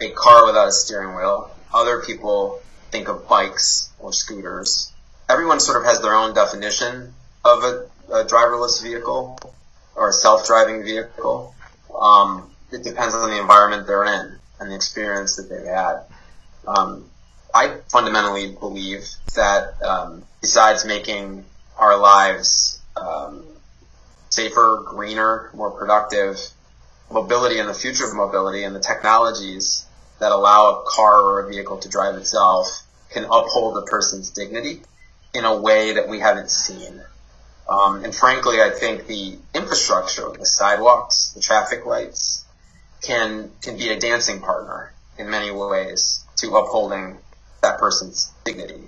a 0.00 0.10
car 0.10 0.46
without 0.46 0.66
a 0.66 0.72
steering 0.72 1.14
wheel. 1.14 1.52
Other 1.74 2.02
people 2.02 2.60
think 2.90 3.08
of 3.08 3.28
bikes 3.28 3.90
or 3.98 4.12
scooters. 4.12 4.92
Everyone 5.28 5.60
sort 5.60 5.80
of 5.80 5.84
has 5.84 6.00
their 6.00 6.14
own 6.14 6.34
definition 6.34 7.12
of 7.44 7.64
a 7.64 7.86
a 8.08 8.24
driverless 8.24 8.82
vehicle 8.82 9.38
or 9.94 10.10
a 10.10 10.12
self-driving 10.12 10.84
vehicle. 10.84 11.54
Um, 11.98 12.50
it 12.70 12.84
depends 12.84 13.14
on 13.14 13.30
the 13.30 13.40
environment 13.40 13.86
they're 13.86 14.04
in 14.04 14.38
and 14.60 14.70
the 14.70 14.74
experience 14.74 15.36
that 15.36 15.48
they've 15.48 15.66
had. 15.66 16.02
Um, 16.66 17.10
I 17.54 17.78
fundamentally 17.90 18.52
believe 18.52 19.06
that 19.34 19.82
um, 19.82 20.24
besides 20.40 20.84
making 20.84 21.44
our 21.78 21.98
lives 21.98 22.80
um, 22.96 23.44
safer, 24.30 24.82
greener, 24.84 25.50
more 25.54 25.70
productive, 25.70 26.38
mobility 27.10 27.58
and 27.58 27.68
the 27.68 27.74
future 27.74 28.04
of 28.04 28.14
mobility 28.14 28.64
and 28.64 28.74
the 28.74 28.80
technologies 28.80 29.86
that 30.18 30.32
allow 30.32 30.80
a 30.80 30.82
car 30.86 31.20
or 31.20 31.40
a 31.40 31.48
vehicle 31.48 31.78
to 31.78 31.88
drive 31.88 32.16
itself 32.16 32.82
can 33.10 33.24
uphold 33.24 33.76
a 33.76 33.82
person's 33.82 34.30
dignity 34.30 34.82
in 35.34 35.44
a 35.44 35.60
way 35.60 35.94
that 35.94 36.08
we 36.08 36.18
haven't 36.20 36.50
seen 36.50 37.02
um, 37.68 38.04
and 38.04 38.14
frankly, 38.14 38.60
I 38.60 38.70
think 38.70 39.06
the 39.06 39.38
infrastructure, 39.54 40.30
the 40.30 40.46
sidewalks, 40.46 41.32
the 41.34 41.40
traffic 41.40 41.84
lights, 41.84 42.44
can 43.02 43.50
can 43.60 43.76
be 43.76 43.88
a 43.88 43.98
dancing 43.98 44.40
partner 44.40 44.92
in 45.18 45.30
many 45.30 45.50
ways 45.50 46.24
to 46.36 46.56
upholding 46.56 47.18
that 47.62 47.78
person's 47.78 48.32
dignity. 48.44 48.82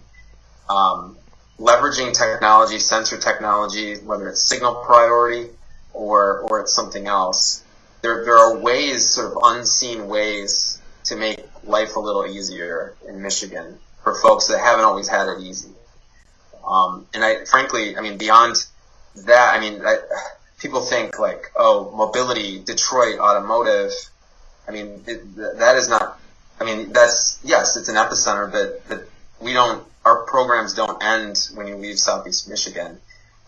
Um, 0.69 1.17
leveraging 1.59 2.13
technology, 2.17 2.79
sensor 2.79 3.19
technology, 3.19 3.97
whether 3.97 4.29
it's 4.29 4.43
signal 4.43 4.77
priority 4.87 5.51
or 5.93 6.41
or 6.41 6.61
it's 6.61 6.73
something 6.75 7.09
else, 7.09 7.65
there 8.03 8.25
there 8.25 8.39
are 8.39 8.59
ways, 8.59 9.09
sort 9.09 9.33
of 9.33 9.39
unseen 9.43 10.07
ways, 10.07 10.78
to 11.09 11.17
make 11.17 11.41
life 11.65 11.97
a 11.97 12.01
little 12.01 12.27
easier 12.27 12.95
in 13.07 13.23
Michigan 13.23 13.79
for 14.03 14.15
folks 14.21 14.49
that 14.49 14.59
haven't 14.59 14.85
always 14.85 15.09
had 15.09 15.29
it 15.29 15.41
easy. 15.41 15.71
Um, 16.67 17.07
and 17.15 17.25
I, 17.25 17.45
frankly, 17.45 17.97
I 17.97 18.01
mean, 18.01 18.19
beyond 18.19 18.57
that, 19.27 19.55
I 19.55 19.61
mean, 19.61 19.81
I, 19.85 19.99
people 20.59 20.81
think 20.81 21.19
like, 21.19 21.53
oh, 21.57 21.91
mobility, 21.97 22.61
Detroit, 22.61 23.19
automotive. 23.19 23.93
I 24.67 24.73
mean, 24.73 25.03
it, 25.07 25.37
that 25.37 25.77
is 25.77 25.89
not. 25.89 26.21
I 26.61 26.65
mean, 26.65 26.93
that's 26.93 27.39
yes, 27.45 27.77
it's 27.77 27.89
an 27.89 27.95
epicenter, 27.95 28.51
but 28.51 28.87
but 28.89 29.09
we 29.41 29.53
don't. 29.53 29.87
Our 30.05 30.25
programs 30.25 30.75
don't 30.75 31.03
end 31.03 31.49
when 31.55 31.67
you 31.69 31.77
leave 31.77 31.99
Southeast 31.99 32.49
Michigan. 32.49 32.99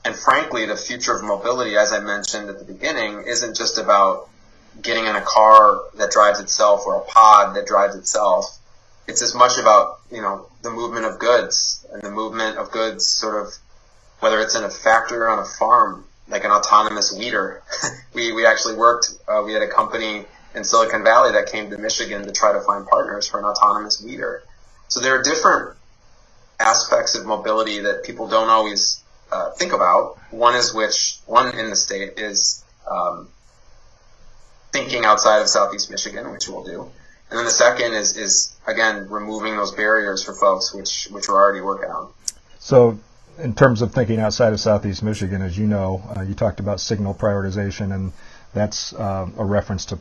And 0.05 0.17
frankly, 0.17 0.67
the 0.67 0.77
future 0.77 1.15
of 1.15 1.23
mobility, 1.23 1.77
as 1.77 1.93
I 1.93 2.01
mentioned 2.01 2.49
at 2.49 2.59
the 2.59 2.65
beginning, 2.65 3.25
isn't 3.27 3.57
just 3.57 3.79
about 3.79 4.29
getting 4.81 5.07
in 5.07 5.17
a 5.17 5.21
car 5.21 5.83
that 5.97 6.11
drives 6.11 6.41
itself 6.41 6.83
or 6.87 6.97
a 6.97 7.05
pod 7.05 7.57
that 7.57 7.67
drives 7.67 7.97
itself 7.97 8.59
it's 9.07 9.23
as 9.23 9.35
much 9.35 9.59
about 9.59 10.01
you 10.11 10.23
know 10.23 10.47
the 10.63 10.71
movement 10.71 11.05
of 11.05 11.19
goods 11.19 11.85
and 11.93 12.03
the 12.03 12.11
movement 12.11 12.57
of 12.59 12.71
goods 12.71 13.07
sort 13.07 13.45
of 13.45 13.53
whether 14.21 14.39
it's 14.41 14.55
in 14.55 14.65
a 14.65 14.71
factory 14.71 15.19
or 15.19 15.29
on 15.29 15.39
a 15.39 15.45
farm, 15.45 16.05
like 16.29 16.45
an 16.45 16.51
autonomous 16.51 17.13
weeder. 17.13 17.63
we 18.15 18.33
we 18.33 18.47
actually 18.47 18.77
worked. 18.77 19.11
Uh, 19.27 19.43
we 19.45 19.53
had 19.53 19.63
a 19.63 19.69
company 19.69 20.25
in 20.55 20.65
Silicon 20.65 21.03
Valley 21.03 21.33
that 21.33 21.51
came 21.51 21.71
to 21.71 21.79
Michigan 21.79 22.23
to 22.25 22.33
try 22.33 22.53
to 22.53 22.61
find 22.61 22.87
partners 22.87 23.27
for 23.27 23.39
an 23.39 23.45
autonomous 23.45 24.03
weeder. 24.03 24.43
So 24.89 25.01
there 25.01 25.19
are 25.19 25.23
different 25.23 25.77
aspects 26.59 27.15
of 27.15 27.25
mobility 27.25 27.81
that 27.81 28.05
people 28.05 28.29
don't 28.29 28.49
always 28.49 29.03
uh, 29.33 29.51
think 29.53 29.73
about. 29.73 30.19
One 30.31 30.55
is 30.55 30.75
which 30.75 31.19
one 31.27 31.57
in 31.57 31.71
the 31.71 31.77
state 31.77 32.19
is 32.19 32.65
um, 32.91 33.29
thinking 34.73 35.05
outside 35.05 35.41
of 35.41 35.49
Southeast 35.49 35.91
Michigan, 35.91 36.31
which 36.33 36.49
we'll 36.49 36.65
do. 36.65 36.91
And 37.31 37.39
then 37.39 37.45
the 37.45 37.51
second 37.51 37.93
is, 37.93 38.17
is 38.17 38.55
again 38.67 39.09
removing 39.09 39.57
those 39.57 39.73
barriers 39.73 40.23
for 40.23 40.35
folks, 40.35 40.75
which 40.75 41.09
which 41.11 41.29
we're 41.29 41.37
already 41.37 41.61
working 41.61 41.91
on. 41.91 42.13
So, 42.59 42.99
in 43.39 43.55
terms 43.55 43.83
of 43.83 43.93
thinking 43.95 44.19
outside 44.21 44.53
of 44.53 44.61
Southeast 44.61 45.03
Michigan, 45.03 45.41
as 45.41 45.57
you 45.57 45.67
know, 45.67 46.03
uh, 46.17 46.23
you 46.23 46.35
talked 46.35 46.59
about 46.61 46.81
signal 46.81 47.15
prioritization, 47.15 47.95
and 47.95 48.13
that's 48.53 48.93
uh, 48.95 49.29
a 49.39 49.45
reference 49.45 49.87
to 49.87 49.99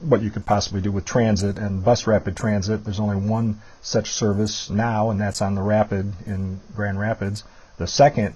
what 0.00 0.22
you 0.22 0.30
could 0.30 0.46
possibly 0.46 0.80
do 0.80 0.90
with 0.90 1.04
transit 1.04 1.58
and 1.58 1.84
bus 1.84 2.06
rapid 2.06 2.36
transit. 2.36 2.84
There's 2.84 3.00
only 3.00 3.16
one 3.16 3.60
such 3.82 4.10
service 4.10 4.68
now, 4.68 5.10
and 5.10 5.20
that's 5.20 5.42
on 5.42 5.54
the 5.54 5.62
Rapid 5.62 6.12
in 6.26 6.60
Grand 6.74 6.98
Rapids. 6.98 7.44
The 7.76 7.86
second 7.86 8.34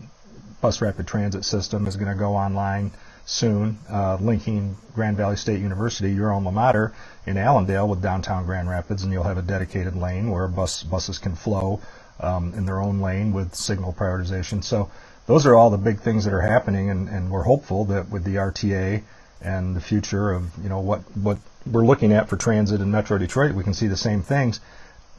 bus 0.61 0.81
rapid 0.81 1.07
transit 1.07 1.45
system 1.45 1.87
is 1.87 1.97
going 1.97 2.13
to 2.13 2.19
go 2.19 2.35
online 2.35 2.91
soon, 3.29 3.79
uh, 3.91 4.17
linking 4.21 4.75
Grand 4.95 5.19
Valley 5.19 5.37
State 5.37 5.61
University, 5.61 6.11
your 6.11 6.33
alma 6.33 6.51
mater, 6.51 6.95
in 7.27 7.37
Allendale 7.37 7.87
with 7.87 8.01
downtown 8.01 8.47
Grand 8.47 8.71
Rapids, 8.71 9.03
and 9.03 9.13
you'll 9.13 9.23
have 9.23 9.37
a 9.37 9.43
dedicated 9.43 9.95
lane 9.95 10.31
where 10.31 10.49
bus 10.49 10.83
buses 10.83 11.19
can 11.19 11.35
flow 11.35 11.79
um, 12.21 12.55
in 12.55 12.65
their 12.65 12.81
own 12.81 13.01
lane 13.01 13.35
with 13.35 13.55
signal 13.55 13.93
prioritization. 13.93 14.65
So 14.65 14.91
those 15.27 15.45
are 15.45 15.55
all 15.55 15.69
the 15.69 15.77
big 15.77 16.01
things 16.01 16.25
that 16.25 16.33
are 16.33 16.41
happening, 16.41 16.89
and, 16.89 17.07
and 17.07 17.31
we're 17.31 17.43
hopeful 17.43 17.85
that 17.87 18.09
with 18.09 18.25
the 18.25 18.37
RTA 18.37 19.03
and 19.43 19.77
the 19.77 19.81
future 19.81 20.33
of 20.33 20.51
you 20.63 20.71
know 20.71 20.81
what 20.81 21.01
what 21.15 21.37
we're 21.71 21.85
looking 21.85 22.13
at 22.13 22.31
for 22.31 22.39
transit 22.39 22.81
in 22.81 22.91
Metro 22.91 23.19
Detroit. 23.19 23.55
We 23.55 23.63
can 23.63 23.75
see 23.75 23.89
the 23.89 23.97
same 23.97 24.23
things, 24.23 24.59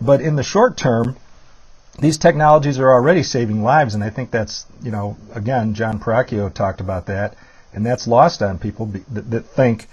but 0.01 0.19
in 0.19 0.35
the 0.35 0.43
short 0.43 0.77
term, 0.77 1.15
these 1.99 2.17
technologies 2.17 2.79
are 2.79 2.91
already 2.91 3.21
saving 3.21 3.61
lives, 3.61 3.93
and 3.93 4.03
I 4.03 4.09
think 4.09 4.31
that's 4.31 4.65
you 4.81 4.89
know 4.89 5.15
again 5.35 5.75
John 5.75 5.99
Peracchio 5.99 6.51
talked 6.51 6.81
about 6.81 7.05
that, 7.05 7.35
and 7.73 7.85
that's 7.85 8.07
lost 8.07 8.41
on 8.41 8.59
people 8.59 8.87
that, 8.87 9.31
that 9.31 9.41
think 9.41 9.87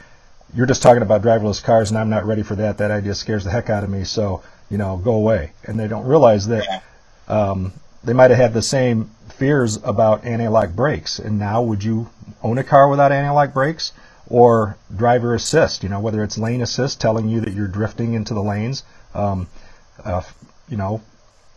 you're 0.54 0.66
just 0.66 0.82
talking 0.82 1.02
about 1.02 1.22
driverless 1.22 1.62
cars, 1.62 1.90
and 1.90 1.98
I'm 1.98 2.10
not 2.10 2.24
ready 2.24 2.42
for 2.42 2.54
that. 2.56 2.78
That 2.78 2.90
idea 2.90 3.14
scares 3.14 3.44
the 3.44 3.50
heck 3.50 3.68
out 3.68 3.84
of 3.84 3.90
me. 3.90 4.04
So 4.04 4.42
you 4.70 4.78
know, 4.78 4.96
go 4.96 5.12
away. 5.12 5.52
And 5.64 5.78
they 5.78 5.88
don't 5.88 6.06
realize 6.06 6.46
that 6.48 6.82
um, 7.28 7.72
they 8.04 8.12
might 8.12 8.30
have 8.30 8.38
had 8.38 8.54
the 8.54 8.62
same 8.62 9.10
fears 9.28 9.76
about 9.82 10.24
anti-lock 10.24 10.70
brakes. 10.70 11.18
And 11.18 11.38
now, 11.38 11.62
would 11.62 11.84
you 11.84 12.08
own 12.42 12.58
a 12.58 12.64
car 12.64 12.88
without 12.88 13.12
anti-lock 13.12 13.52
brakes 13.52 13.92
or 14.28 14.76
driver 14.94 15.34
assist? 15.34 15.82
You 15.82 15.88
know, 15.88 16.00
whether 16.00 16.22
it's 16.22 16.38
lane 16.38 16.62
assist 16.62 17.00
telling 17.00 17.28
you 17.28 17.40
that 17.40 17.52
you're 17.52 17.68
drifting 17.68 18.14
into 18.14 18.34
the 18.34 18.42
lanes, 18.42 18.82
um, 19.14 19.48
uh, 20.04 20.22
you 20.68 20.76
know, 20.76 21.00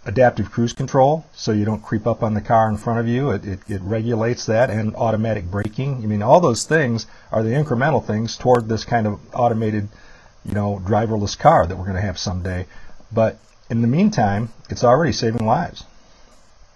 adaptive 0.09 0.51
cruise 0.51 0.73
control 0.73 1.25
so 1.33 1.51
you 1.51 1.63
don't 1.63 1.81
creep 1.81 2.05
up 2.07 2.23
on 2.23 2.33
the 2.33 2.41
car 2.41 2.67
in 2.67 2.75
front 2.77 2.99
of 2.99 3.07
you. 3.07 3.29
It, 3.29 3.45
it, 3.45 3.59
it, 3.69 3.81
regulates 3.81 4.47
that 4.47 4.69
and 4.69 4.95
automatic 4.95 5.45
braking. 5.45 6.03
I 6.03 6.07
mean, 6.07 6.21
all 6.21 6.41
those 6.41 6.65
things 6.65 7.05
are 7.31 7.43
the 7.43 7.51
incremental 7.51 8.05
things 8.05 8.35
toward 8.35 8.67
this 8.67 8.83
kind 8.83 9.07
of 9.07 9.19
automated, 9.33 9.87
you 10.43 10.53
know, 10.53 10.81
driverless 10.83 11.37
car 11.37 11.65
that 11.65 11.77
we're 11.77 11.85
going 11.85 11.95
to 11.95 12.01
have 12.01 12.17
someday. 12.17 12.65
But 13.11 13.39
in 13.69 13.81
the 13.81 13.87
meantime, 13.87 14.49
it's 14.69 14.83
already 14.83 15.13
saving 15.13 15.45
lives. 15.45 15.85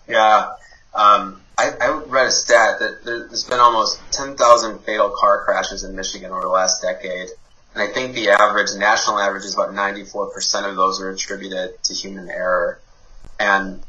Yeah. 0.08 0.54
Um, 0.94 1.42
I, 1.58 1.72
I, 1.82 2.04
read 2.06 2.28
a 2.28 2.32
stat 2.32 2.80
that 2.80 3.04
there's 3.04 3.46
been 3.46 3.60
almost 3.60 4.00
10,000 4.12 4.80
fatal 4.80 5.10
car 5.10 5.44
crashes 5.44 5.84
in 5.84 5.96
Michigan 5.96 6.32
over 6.32 6.42
the 6.42 6.48
last 6.50 6.84
decade. 6.84 7.30
And 7.74 7.82
I 7.82 7.92
think 7.92 8.14
the 8.14 8.30
average, 8.30 8.70
national 8.78 9.18
average, 9.20 9.46
is 9.46 9.56
about 9.56 9.72
94% 9.72 10.70
of 10.70 10.76
those 10.76 11.02
are 11.02 11.10
attributed 11.10 11.82
to 11.84 11.94
human 11.94 12.30
error. 12.30 12.80
And 13.40 13.84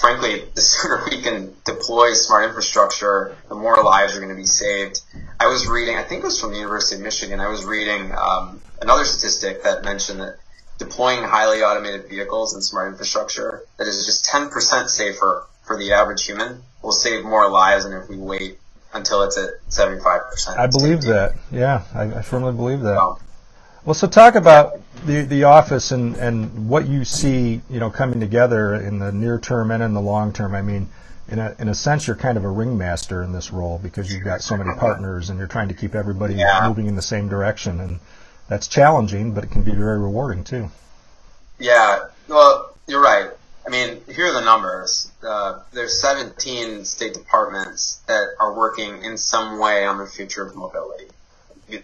frankly, 0.00 0.44
the 0.54 0.60
sooner 0.60 1.04
we 1.10 1.22
can 1.22 1.54
deploy 1.64 2.12
smart 2.12 2.44
infrastructure, 2.44 3.36
the 3.48 3.54
more 3.54 3.82
lives 3.82 4.16
are 4.16 4.20
going 4.20 4.30
to 4.30 4.36
be 4.36 4.46
saved. 4.46 5.00
I 5.40 5.46
was 5.46 5.66
reading, 5.66 5.96
I 5.96 6.02
think 6.02 6.22
it 6.22 6.26
was 6.26 6.40
from 6.40 6.52
the 6.52 6.58
University 6.58 6.96
of 6.96 7.02
Michigan, 7.02 7.40
I 7.40 7.48
was 7.48 7.64
reading 7.64 8.12
um, 8.12 8.60
another 8.80 9.04
statistic 9.04 9.62
that 9.64 9.84
mentioned 9.84 10.20
that 10.20 10.36
deploying 10.78 11.22
highly 11.22 11.62
automated 11.62 12.08
vehicles 12.08 12.54
and 12.54 12.62
smart 12.62 12.92
infrastructure 12.92 13.62
that 13.78 13.86
is 13.86 14.04
just 14.04 14.26
10% 14.26 14.88
safer 14.88 15.46
for 15.64 15.78
the 15.78 15.92
average 15.92 16.24
human 16.24 16.62
will 16.82 16.92
save 16.92 17.24
more 17.24 17.50
lives 17.50 17.84
than 17.84 17.94
if 17.94 18.08
we 18.08 18.16
wait 18.16 18.58
until 18.92 19.22
it's 19.22 19.38
at 19.38 19.50
75%. 19.68 20.56
I 20.56 20.66
believe 20.66 21.02
safety. 21.02 21.08
that. 21.08 21.34
Yeah, 21.50 21.82
I, 21.94 22.18
I, 22.18 22.22
firmly 22.22 22.52
believe 22.52 22.80
that. 22.80 22.98
Um, 22.98 23.18
well, 23.86 23.94
so 23.94 24.08
talk 24.08 24.34
about 24.34 24.80
the 25.06 25.22
the 25.22 25.44
office 25.44 25.92
and, 25.92 26.16
and 26.16 26.68
what 26.68 26.88
you 26.88 27.04
see, 27.04 27.62
you 27.70 27.78
know, 27.78 27.88
coming 27.88 28.18
together 28.18 28.74
in 28.74 28.98
the 28.98 29.12
near 29.12 29.38
term 29.38 29.70
and 29.70 29.82
in 29.82 29.94
the 29.94 30.00
long 30.00 30.32
term. 30.32 30.56
I 30.56 30.62
mean, 30.62 30.88
in 31.28 31.38
a 31.38 31.54
in 31.60 31.68
a 31.68 31.74
sense, 31.74 32.08
you're 32.08 32.16
kind 32.16 32.36
of 32.36 32.44
a 32.44 32.50
ringmaster 32.50 33.22
in 33.22 33.32
this 33.32 33.52
role 33.52 33.78
because 33.78 34.12
you've 34.12 34.24
got 34.24 34.42
so 34.42 34.56
many 34.56 34.74
partners 34.76 35.30
and 35.30 35.38
you're 35.38 35.46
trying 35.46 35.68
to 35.68 35.74
keep 35.74 35.94
everybody 35.94 36.34
yeah. 36.34 36.66
moving 36.66 36.88
in 36.88 36.96
the 36.96 37.02
same 37.02 37.28
direction. 37.28 37.80
And 37.80 38.00
that's 38.48 38.66
challenging, 38.66 39.32
but 39.32 39.44
it 39.44 39.52
can 39.52 39.62
be 39.62 39.72
very 39.72 39.98
rewarding 40.00 40.42
too. 40.42 40.68
Yeah, 41.60 42.06
well, 42.28 42.76
you're 42.88 43.02
right. 43.02 43.30
I 43.64 43.70
mean, 43.70 44.00
here 44.08 44.26
are 44.26 44.32
the 44.32 44.44
numbers. 44.44 45.10
Uh, 45.26 45.60
there's 45.72 46.00
17 46.00 46.84
state 46.84 47.14
departments 47.14 48.00
that 48.06 48.34
are 48.38 48.52
working 48.52 49.04
in 49.04 49.16
some 49.16 49.58
way 49.58 49.84
on 49.84 49.98
the 49.98 50.06
future 50.06 50.46
of 50.46 50.54
mobility, 50.54 51.06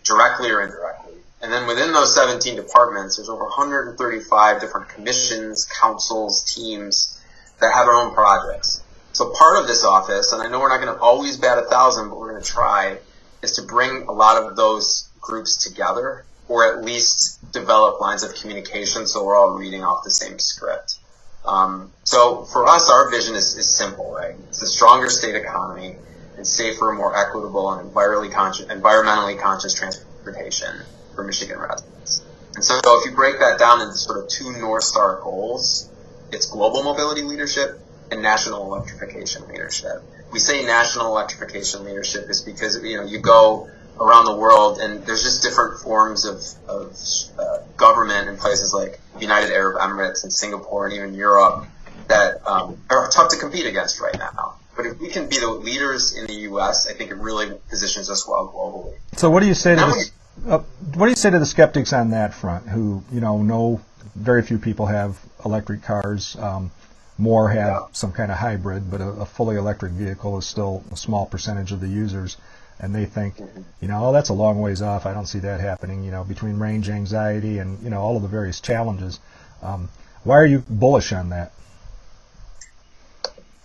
directly 0.04 0.50
or 0.50 0.62
indirectly. 0.62 1.11
And 1.42 1.52
then 1.52 1.66
within 1.66 1.92
those 1.92 2.14
17 2.14 2.54
departments, 2.54 3.16
there's 3.16 3.28
over 3.28 3.42
135 3.42 4.60
different 4.60 4.88
commissions, 4.88 5.64
councils, 5.64 6.44
teams 6.44 7.20
that 7.60 7.74
have 7.74 7.86
their 7.86 7.96
own 7.96 8.14
projects. 8.14 8.80
So 9.12 9.32
part 9.36 9.60
of 9.60 9.66
this 9.66 9.84
office, 9.84 10.32
and 10.32 10.40
I 10.40 10.48
know 10.48 10.60
we're 10.60 10.68
not 10.68 10.80
going 10.80 10.96
to 10.96 11.02
always 11.02 11.36
bat 11.36 11.58
a 11.58 11.62
thousand, 11.62 12.10
but 12.10 12.18
we're 12.18 12.30
going 12.30 12.42
to 12.42 12.48
try, 12.48 12.98
is 13.42 13.52
to 13.52 13.62
bring 13.62 14.04
a 14.04 14.12
lot 14.12 14.40
of 14.40 14.54
those 14.54 15.08
groups 15.20 15.56
together 15.68 16.24
or 16.46 16.72
at 16.72 16.84
least 16.84 17.52
develop 17.52 18.00
lines 18.00 18.22
of 18.22 18.34
communication 18.36 19.06
so 19.06 19.24
we're 19.24 19.36
all 19.36 19.54
reading 19.54 19.82
off 19.82 20.04
the 20.04 20.10
same 20.10 20.38
script. 20.38 20.98
Um, 21.44 21.92
so 22.04 22.44
for 22.44 22.68
us, 22.68 22.88
our 22.88 23.10
vision 23.10 23.34
is, 23.34 23.56
is 23.56 23.68
simple, 23.68 24.14
right? 24.14 24.36
It's 24.48 24.62
a 24.62 24.66
stronger 24.66 25.10
state 25.10 25.34
economy 25.34 25.96
and 26.36 26.46
safer, 26.46 26.92
more 26.92 27.16
equitable, 27.16 27.72
and 27.72 27.90
environmentally 27.90 28.32
conscious, 28.32 28.66
environmentally 28.66 29.40
conscious 29.40 29.74
transportation 29.74 30.82
for 31.14 31.24
Michigan 31.24 31.58
residents. 31.58 32.22
And 32.54 32.64
so 32.64 32.80
if 32.84 33.06
you 33.06 33.12
break 33.14 33.38
that 33.38 33.58
down 33.58 33.80
into 33.80 33.94
sort 33.94 34.22
of 34.22 34.28
two 34.28 34.52
North 34.52 34.84
Star 34.84 35.20
goals, 35.22 35.88
it's 36.30 36.46
global 36.46 36.82
mobility 36.82 37.22
leadership 37.22 37.80
and 38.10 38.22
national 38.22 38.74
electrification 38.74 39.48
leadership. 39.48 40.02
We 40.32 40.38
say 40.38 40.64
national 40.64 41.06
electrification 41.06 41.84
leadership 41.84 42.28
is 42.28 42.40
because, 42.40 42.82
you 42.82 42.96
know, 42.96 43.04
you 43.04 43.18
go 43.18 43.70
around 44.00 44.24
the 44.24 44.36
world, 44.36 44.78
and 44.78 45.04
there's 45.04 45.22
just 45.22 45.42
different 45.42 45.80
forms 45.80 46.24
of, 46.24 46.42
of 46.68 46.98
uh, 47.38 47.58
government 47.76 48.28
in 48.28 48.36
places 48.36 48.72
like 48.72 49.00
United 49.20 49.52
Arab 49.52 49.78
Emirates 49.78 50.24
and 50.24 50.32
Singapore 50.32 50.86
and 50.86 50.94
even 50.94 51.14
Europe 51.14 51.66
that 52.08 52.46
um, 52.46 52.78
are 52.90 53.08
tough 53.08 53.30
to 53.30 53.38
compete 53.38 53.66
against 53.66 54.00
right 54.00 54.18
now. 54.18 54.56
But 54.76 54.86
if 54.86 54.98
we 54.98 55.08
can 55.08 55.28
be 55.28 55.38
the 55.38 55.50
leaders 55.50 56.16
in 56.16 56.26
the 56.26 56.34
U.S., 56.50 56.88
I 56.88 56.94
think 56.94 57.10
it 57.10 57.16
really 57.16 57.52
positions 57.68 58.10
us 58.10 58.26
well 58.26 58.50
globally. 58.54 58.94
So, 59.18 59.30
what 59.30 59.40
do 59.40 59.46
you 59.46 59.54
say 59.54 59.74
to 59.74 59.80
the, 59.80 60.10
uh, 60.46 60.58
what 60.94 61.06
do 61.06 61.10
you 61.10 61.16
say 61.16 61.30
to 61.30 61.38
the 61.38 61.46
skeptics 61.46 61.92
on 61.92 62.10
that 62.10 62.34
front, 62.34 62.68
who 62.68 63.02
you 63.12 63.20
know 63.20 63.42
know 63.42 63.80
very 64.14 64.42
few 64.42 64.58
people 64.58 64.86
have 64.86 65.18
electric 65.44 65.82
cars? 65.82 66.36
Um, 66.36 66.70
more 67.18 67.50
have 67.50 67.66
yeah. 67.66 67.86
some 67.92 68.10
kind 68.10 68.32
of 68.32 68.38
hybrid, 68.38 68.90
but 68.90 69.00
a, 69.00 69.08
a 69.08 69.26
fully 69.26 69.56
electric 69.56 69.92
vehicle 69.92 70.38
is 70.38 70.46
still 70.46 70.82
a 70.90 70.96
small 70.96 71.26
percentage 71.26 71.70
of 71.70 71.80
the 71.80 71.86
users 71.86 72.36
and 72.82 72.94
they 72.94 73.04
think, 73.06 73.36
you 73.80 73.88
know, 73.88 74.06
oh, 74.06 74.12
that's 74.12 74.28
a 74.28 74.34
long 74.34 74.60
ways 74.60 74.82
off. 74.82 75.06
I 75.06 75.14
don't 75.14 75.26
see 75.26 75.38
that 75.38 75.60
happening. 75.60 76.02
You 76.02 76.10
know, 76.10 76.24
between 76.24 76.58
range 76.58 76.90
anxiety 76.90 77.58
and 77.58 77.80
you 77.82 77.90
know 77.90 78.00
all 78.00 78.16
of 78.16 78.22
the 78.22 78.28
various 78.28 78.60
challenges. 78.60 79.20
Um, 79.62 79.88
why 80.24 80.36
are 80.36 80.46
you 80.46 80.64
bullish 80.68 81.12
on 81.12 81.30
that? 81.30 81.52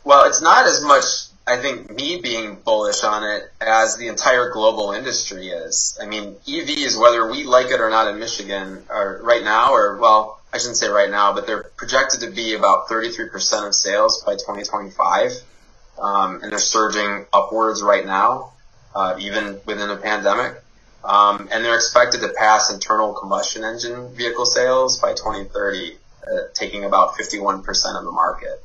Well, 0.03 0.25
it's 0.25 0.41
not 0.41 0.65
as 0.65 0.81
much, 0.83 1.03
I 1.47 1.57
think, 1.57 1.95
me 1.95 2.19
being 2.21 2.55
bullish 2.55 3.03
on 3.03 3.23
it 3.23 3.43
as 3.61 3.97
the 3.97 4.07
entire 4.07 4.51
global 4.51 4.91
industry 4.91 5.47
is. 5.47 5.97
I 6.01 6.05
mean, 6.05 6.35
EVs, 6.45 6.99
whether 6.99 7.29
we 7.31 7.45
like 7.45 7.67
it 7.67 7.79
or 7.79 7.89
not 7.89 8.07
in 8.09 8.19
Michigan, 8.19 8.83
are 8.89 9.19
right 9.23 9.43
now, 9.43 9.73
or 9.73 9.97
well, 9.97 10.41
I 10.53 10.57
shouldn't 10.57 10.77
say 10.77 10.89
right 10.89 11.09
now, 11.09 11.33
but 11.33 11.47
they're 11.47 11.63
projected 11.77 12.21
to 12.21 12.29
be 12.31 12.53
about 12.53 12.87
33% 12.89 13.67
of 13.67 13.73
sales 13.73 14.23
by 14.25 14.33
2025, 14.33 15.31
um, 15.99 16.41
and 16.43 16.51
they're 16.51 16.59
surging 16.59 17.25
upwards 17.31 17.81
right 17.81 18.05
now 18.05 18.51
uh, 18.97 19.15
even 19.19 19.59
within 19.65 19.89
a 19.91 19.97
pandemic. 19.97 20.55
Um, 21.03 21.47
and 21.51 21.63
they're 21.63 21.75
expected 21.75 22.21
to 22.21 22.29
pass 22.29 22.73
internal 22.73 23.13
combustion 23.13 23.63
engine 23.63 24.13
vehicle 24.15 24.45
sales 24.45 24.99
by 24.99 25.13
2030, 25.13 25.95
uh, 26.23 26.37
taking 26.53 26.83
about 26.83 27.13
51% 27.13 27.63
of 27.97 28.03
the 28.03 28.11
market. 28.11 28.63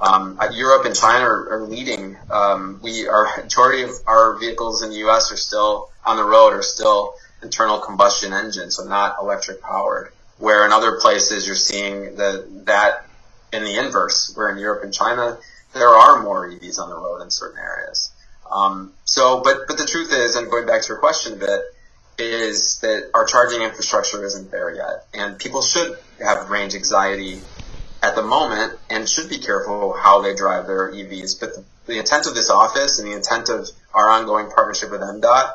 Um, 0.00 0.38
Europe 0.52 0.86
and 0.86 0.96
China 0.96 1.24
are, 1.24 1.52
are 1.52 1.62
leading. 1.62 2.16
Um, 2.30 2.80
we 2.82 3.06
our 3.06 3.28
majority 3.36 3.82
of 3.82 3.90
our 4.06 4.38
vehicles 4.38 4.82
in 4.82 4.90
the 4.90 4.96
U.S. 4.96 5.30
are 5.30 5.36
still 5.36 5.90
on 6.04 6.16
the 6.16 6.24
road 6.24 6.54
are 6.54 6.62
still 6.62 7.14
internal 7.42 7.78
combustion 7.78 8.32
engines, 8.32 8.76
so 8.76 8.84
not 8.84 9.16
electric 9.20 9.60
powered. 9.60 10.12
Where 10.38 10.64
in 10.64 10.72
other 10.72 10.98
places 11.00 11.46
you're 11.46 11.56
seeing 11.56 12.16
the 12.16 12.46
that 12.64 13.06
in 13.52 13.62
the 13.64 13.78
inverse, 13.78 14.32
where 14.34 14.48
in 14.48 14.58
Europe 14.58 14.84
and 14.84 14.92
China 14.92 15.38
there 15.74 15.88
are 15.88 16.22
more 16.22 16.48
EVs 16.48 16.78
on 16.78 16.88
the 16.88 16.96
road 16.96 17.20
in 17.22 17.30
certain 17.30 17.58
areas. 17.58 18.10
Um, 18.50 18.92
so, 19.04 19.42
but 19.42 19.68
but 19.68 19.76
the 19.76 19.86
truth 19.86 20.12
is, 20.12 20.36
and 20.36 20.50
going 20.50 20.66
back 20.66 20.82
to 20.82 20.88
your 20.88 20.98
question 20.98 21.34
a 21.34 21.36
bit, 21.36 21.60
is 22.18 22.80
that 22.80 23.10
our 23.12 23.26
charging 23.26 23.62
infrastructure 23.62 24.24
isn't 24.24 24.50
there 24.50 24.74
yet, 24.74 25.06
and 25.12 25.38
people 25.38 25.60
should 25.60 25.98
have 26.20 26.48
range 26.48 26.74
anxiety 26.74 27.40
at 28.02 28.14
the 28.14 28.22
moment 28.22 28.78
and 28.88 29.08
should 29.08 29.28
be 29.28 29.38
careful 29.38 29.92
how 29.92 30.22
they 30.22 30.34
drive 30.34 30.66
their 30.66 30.90
EVs. 30.90 31.38
But 31.38 31.54
the, 31.54 31.64
the 31.86 31.98
intent 31.98 32.26
of 32.26 32.34
this 32.34 32.50
office 32.50 32.98
and 32.98 33.08
the 33.08 33.14
intent 33.14 33.48
of 33.48 33.68
our 33.94 34.08
ongoing 34.08 34.50
partnership 34.50 34.90
with 34.90 35.00
MDOT 35.00 35.52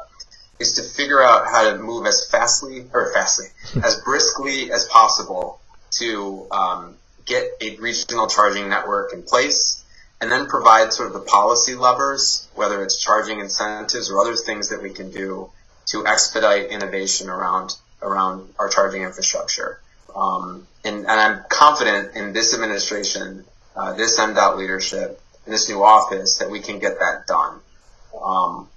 is 0.59 0.73
to 0.73 0.83
figure 0.83 1.21
out 1.21 1.47
how 1.47 1.71
to 1.71 1.77
move 1.77 2.05
as 2.05 2.29
fastly 2.29 2.85
or 2.93 3.11
fastly 3.13 3.47
as 3.83 4.01
briskly 4.01 4.71
as 4.71 4.85
possible 4.85 5.59
to 5.91 6.47
um, 6.51 6.95
get 7.25 7.43
a 7.61 7.75
regional 7.77 8.27
charging 8.27 8.69
network 8.69 9.13
in 9.13 9.23
place 9.23 9.83
and 10.21 10.31
then 10.31 10.47
provide 10.47 10.93
sort 10.93 11.07
of 11.07 11.13
the 11.13 11.19
policy 11.19 11.75
levers, 11.75 12.47
whether 12.55 12.81
it's 12.83 12.97
charging 12.97 13.39
incentives 13.39 14.09
or 14.09 14.19
other 14.19 14.35
things 14.35 14.69
that 14.69 14.81
we 14.81 14.89
can 14.89 15.11
do 15.11 15.49
to 15.87 16.07
expedite 16.07 16.69
innovation 16.69 17.29
around 17.29 17.75
around 18.01 18.53
our 18.59 18.69
charging 18.69 19.01
infrastructure. 19.01 19.79
Um, 20.15 20.67
and, 20.83 20.99
and, 20.99 21.07
I'm 21.07 21.43
confident 21.49 22.15
in 22.15 22.31
this 22.31 22.53
administration, 22.53 23.43
uh, 23.75 23.93
this 23.93 24.17
MDOT 24.17 24.57
leadership, 24.57 25.21
and 25.43 25.53
this 25.53 25.67
new 25.67 25.83
office 25.83 26.37
that 26.37 26.49
we 26.49 26.61
can 26.61 26.79
get 26.79 26.99
that 26.99 27.27
done. 27.27 27.59
Um, 28.23 28.69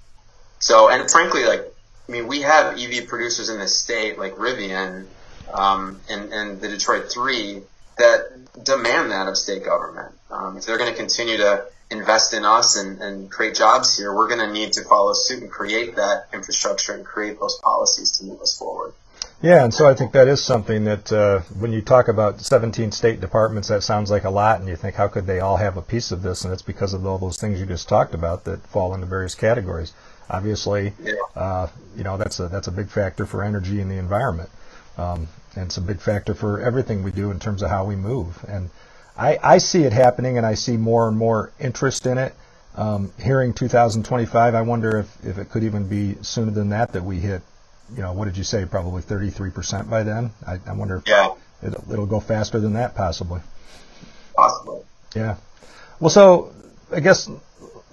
so, 0.59 0.89
and 0.89 1.09
frankly, 1.09 1.45
like 1.45 1.65
I 2.09 2.13
mean, 2.13 2.27
we 2.27 2.43
have 2.43 2.79
EV 2.79 3.07
producers 3.07 3.51
in 3.51 3.59
the 3.59 3.69
state 3.69 4.19
like 4.19 4.35
Rivian 4.37 5.07
um, 5.53 6.01
and, 6.09 6.33
and 6.33 6.61
the 6.61 6.69
Detroit 6.69 7.11
Three 7.13 7.63
that 7.99 8.65
demand 8.65 9.11
that 9.11 9.29
of 9.29 9.37
state 9.37 9.65
government. 9.65 10.15
Um, 10.31 10.57
if 10.57 10.67
they're 10.67 10.79
going 10.79 10.91
to 10.91 10.97
continue 10.97 11.37
to 11.39 11.67
invest 11.91 12.33
in 12.33 12.45
us 12.45 12.77
and, 12.77 13.01
and 13.01 13.31
create 13.31 13.55
jobs 13.55 13.97
here, 13.97 14.15
we're 14.15 14.29
going 14.29 14.41
to 14.41 14.53
need 14.53 14.73
to 14.75 14.85
follow 14.85 15.13
suit 15.15 15.43
and 15.43 15.51
create 15.51 15.97
that 15.97 16.29
infrastructure 16.33 16.93
and 16.93 17.05
create 17.05 17.41
those 17.41 17.59
policies 17.63 18.13
to 18.13 18.25
move 18.25 18.41
us 18.41 18.57
forward. 18.57 18.93
Yeah, 19.41 19.63
and 19.63 19.73
so 19.73 19.89
I 19.89 19.95
think 19.95 20.13
that 20.13 20.27
is 20.27 20.43
something 20.43 20.85
that 20.85 21.13
uh, 21.13 21.41
when 21.61 21.73
you 21.73 21.81
talk 21.81 22.09
about 22.09 22.41
17 22.41 22.91
state 22.91 23.21
departments, 23.21 23.69
that 23.69 23.85
sounds 23.85 24.11
like 24.11 24.25
a 24.25 24.31
lot, 24.31 24.59
and 24.59 24.69
you 24.69 24.75
think, 24.75 24.97
how 24.97 25.07
could 25.07 25.29
they 25.29 25.39
all 25.39 25.57
have 25.57 25.77
a 25.77 25.83
piece 25.83 26.11
of 26.11 26.23
this? 26.23 26.45
And 26.45 26.53
it's 26.53 26.63
because 26.63 26.93
of 26.93 27.07
all 27.07 27.19
those 27.19 27.37
things 27.37 27.61
you 27.61 27.67
just 27.67 27.89
talked 27.89 28.15
about 28.15 28.45
that 28.45 28.67
fall 28.67 28.95
into 28.95 29.07
various 29.07 29.37
categories. 29.37 29.93
Obviously, 30.29 30.93
yeah. 31.01 31.13
uh, 31.37 31.69
you 31.97 32.03
know 32.03 32.17
that's 32.17 32.41
a 32.41 32.49
that's 32.49 32.67
a 32.67 32.73
big 32.73 32.89
factor 32.89 33.25
for 33.25 33.45
energy 33.45 33.81
and 33.81 33.91
the 33.91 33.97
environment, 33.97 34.51
um, 34.99 35.29
and 35.55 35.67
it's 35.67 35.77
a 35.77 35.83
big 35.83 36.01
factor 36.01 36.35
for 36.35 36.61
everything 36.61 37.05
we 37.05 37.13
do 37.13 37.31
in 37.31 37.39
terms 37.39 37.63
of 37.63 37.71
how 37.71 37.85
we 37.85 37.95
move. 37.95 38.45
And 38.49 38.71
I, 39.17 39.39
I 39.43 39.59
see 39.59 39.85
it 39.85 39.93
happening, 39.93 40.37
and 40.37 40.45
I 40.45 40.55
see 40.55 40.77
more 40.77 41.09
and 41.09 41.17
more 41.17 41.53
interest 41.61 42.07
in 42.07 42.19
it. 42.19 42.35
Um, 42.75 43.13
hearing 43.21 43.55
2025, 43.55 44.55
I 44.55 44.63
wonder 44.63 44.99
if, 44.99 45.25
if 45.25 45.39
it 45.39 45.49
could 45.49 45.65
even 45.65 45.89
be 45.89 46.17
sooner 46.23 46.51
than 46.51 46.69
that 46.71 46.93
that 46.93 47.05
we 47.05 47.21
hit 47.21 47.43
you 47.95 48.03
know, 48.03 48.13
what 48.13 48.27
did 48.27 48.37
you 48.37 48.45
say? 48.45 48.65
Probably 48.65 49.03
33% 49.03 49.89
by 49.89 50.03
then. 50.03 50.31
I, 50.47 50.59
I 50.67 50.73
wonder 50.73 50.97
if 50.97 51.09
yeah. 51.09 51.35
it'll, 51.63 51.93
it'll 51.93 52.07
go 52.07 52.21
faster 52.21 52.61
than 52.61 52.75
that, 52.75 52.95
possibly. 52.95 53.41
Possibly. 54.37 54.81
Yeah. 55.15 55.37
Well, 56.01 56.11
so 56.11 56.53
I 56.95 57.01
guess 57.01 57.29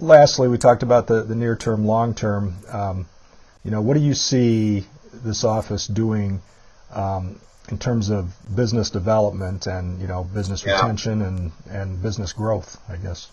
lastly, 0.00 0.48
we 0.48 0.58
talked 0.58 0.82
about 0.82 1.06
the, 1.06 1.22
the 1.22 1.34
near 1.34 1.56
term, 1.56 1.86
long 1.86 2.14
term. 2.14 2.54
Um, 2.70 3.06
you 3.64 3.70
know, 3.70 3.80
what 3.80 3.94
do 3.94 4.00
you 4.00 4.14
see 4.14 4.84
this 5.12 5.44
office 5.44 5.86
doing 5.86 6.40
um, 6.92 7.40
in 7.68 7.78
terms 7.78 8.10
of 8.10 8.34
business 8.54 8.90
development 8.90 9.66
and 9.66 10.00
you 10.00 10.06
know 10.06 10.24
business 10.24 10.64
yeah. 10.64 10.74
retention 10.74 11.22
and 11.22 11.52
and 11.68 12.02
business 12.02 12.32
growth? 12.32 12.80
I 12.88 12.96
guess. 12.96 13.30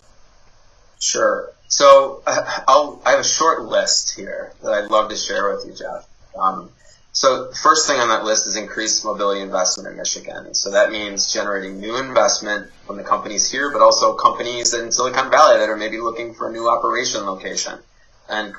Sure. 1.00 1.52
So 1.68 2.22
uh, 2.26 2.62
I'll, 2.68 3.00
I 3.04 3.12
have 3.12 3.20
a 3.20 3.24
short 3.24 3.62
list 3.62 4.16
here 4.16 4.52
that 4.62 4.72
I'd 4.72 4.90
love 4.90 5.10
to 5.10 5.16
share 5.16 5.54
with 5.54 5.66
you, 5.66 5.72
Jeff. 5.72 6.06
Um, 6.38 6.70
so 7.12 7.52
first 7.52 7.86
thing 7.86 8.00
on 8.00 8.08
that 8.08 8.24
list 8.24 8.48
is 8.48 8.56
increased 8.56 9.04
mobility 9.04 9.40
investment 9.40 9.88
in 9.88 9.96
Michigan. 9.96 10.52
So 10.54 10.72
that 10.72 10.90
means 10.90 11.32
generating 11.32 11.78
new 11.78 11.96
investment 11.96 12.72
from 12.86 12.96
the 12.96 13.04
companies 13.04 13.48
here, 13.48 13.70
but 13.70 13.82
also 13.82 14.14
companies 14.14 14.74
in 14.74 14.90
Silicon 14.90 15.30
Valley 15.30 15.58
that 15.58 15.68
are 15.68 15.76
maybe 15.76 15.98
looking 15.98 16.34
for 16.34 16.48
a 16.48 16.52
new 16.52 16.68
operation 16.68 17.24
location 17.24 17.78
and 18.28 18.52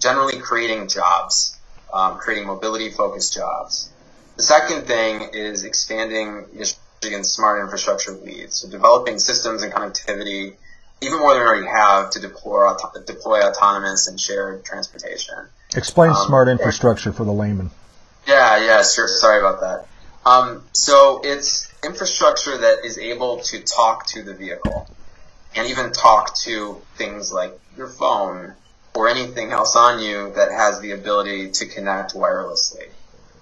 generally 0.00 0.38
creating 0.38 0.88
jobs, 0.88 1.56
um, 1.92 2.18
creating 2.18 2.48
mobility 2.48 2.90
focused 2.90 3.32
jobs. 3.32 3.90
The 4.36 4.42
second 4.42 4.86
thing 4.86 5.30
is 5.32 5.64
expanding 5.64 6.46
Michigan's 6.52 7.30
smart 7.30 7.62
infrastructure 7.62 8.10
lead. 8.10 8.50
So 8.50 8.68
developing 8.68 9.20
systems 9.20 9.62
and 9.62 9.72
connectivity, 9.72 10.54
even 11.00 11.20
more 11.20 11.34
than 11.34 11.42
we 11.42 11.48
already 11.48 11.66
have 11.68 12.10
to 12.10 12.20
deploy, 12.20 12.74
deploy 13.06 13.42
autonomous 13.42 14.08
and 14.08 14.18
shared 14.18 14.64
transportation. 14.64 15.36
Explain 15.76 16.10
um, 16.10 16.16
smart 16.26 16.48
infrastructure 16.48 17.12
for 17.12 17.24
the 17.24 17.32
layman. 17.32 17.70
Yeah, 18.26 18.64
yeah, 18.64 18.82
sure. 18.82 19.08
Sorry 19.08 19.40
about 19.40 19.60
that. 19.60 19.86
Um, 20.24 20.62
so 20.72 21.20
it's 21.22 21.70
infrastructure 21.84 22.56
that 22.56 22.84
is 22.84 22.98
able 22.98 23.40
to 23.40 23.60
talk 23.60 24.06
to 24.06 24.22
the 24.22 24.34
vehicle 24.34 24.88
and 25.54 25.68
even 25.68 25.92
talk 25.92 26.34
to 26.38 26.80
things 26.96 27.32
like 27.32 27.58
your 27.76 27.88
phone 27.88 28.54
or 28.94 29.08
anything 29.08 29.52
else 29.52 29.76
on 29.76 30.00
you 30.00 30.32
that 30.34 30.50
has 30.50 30.80
the 30.80 30.92
ability 30.92 31.50
to 31.50 31.66
connect 31.66 32.14
wirelessly. 32.14 32.88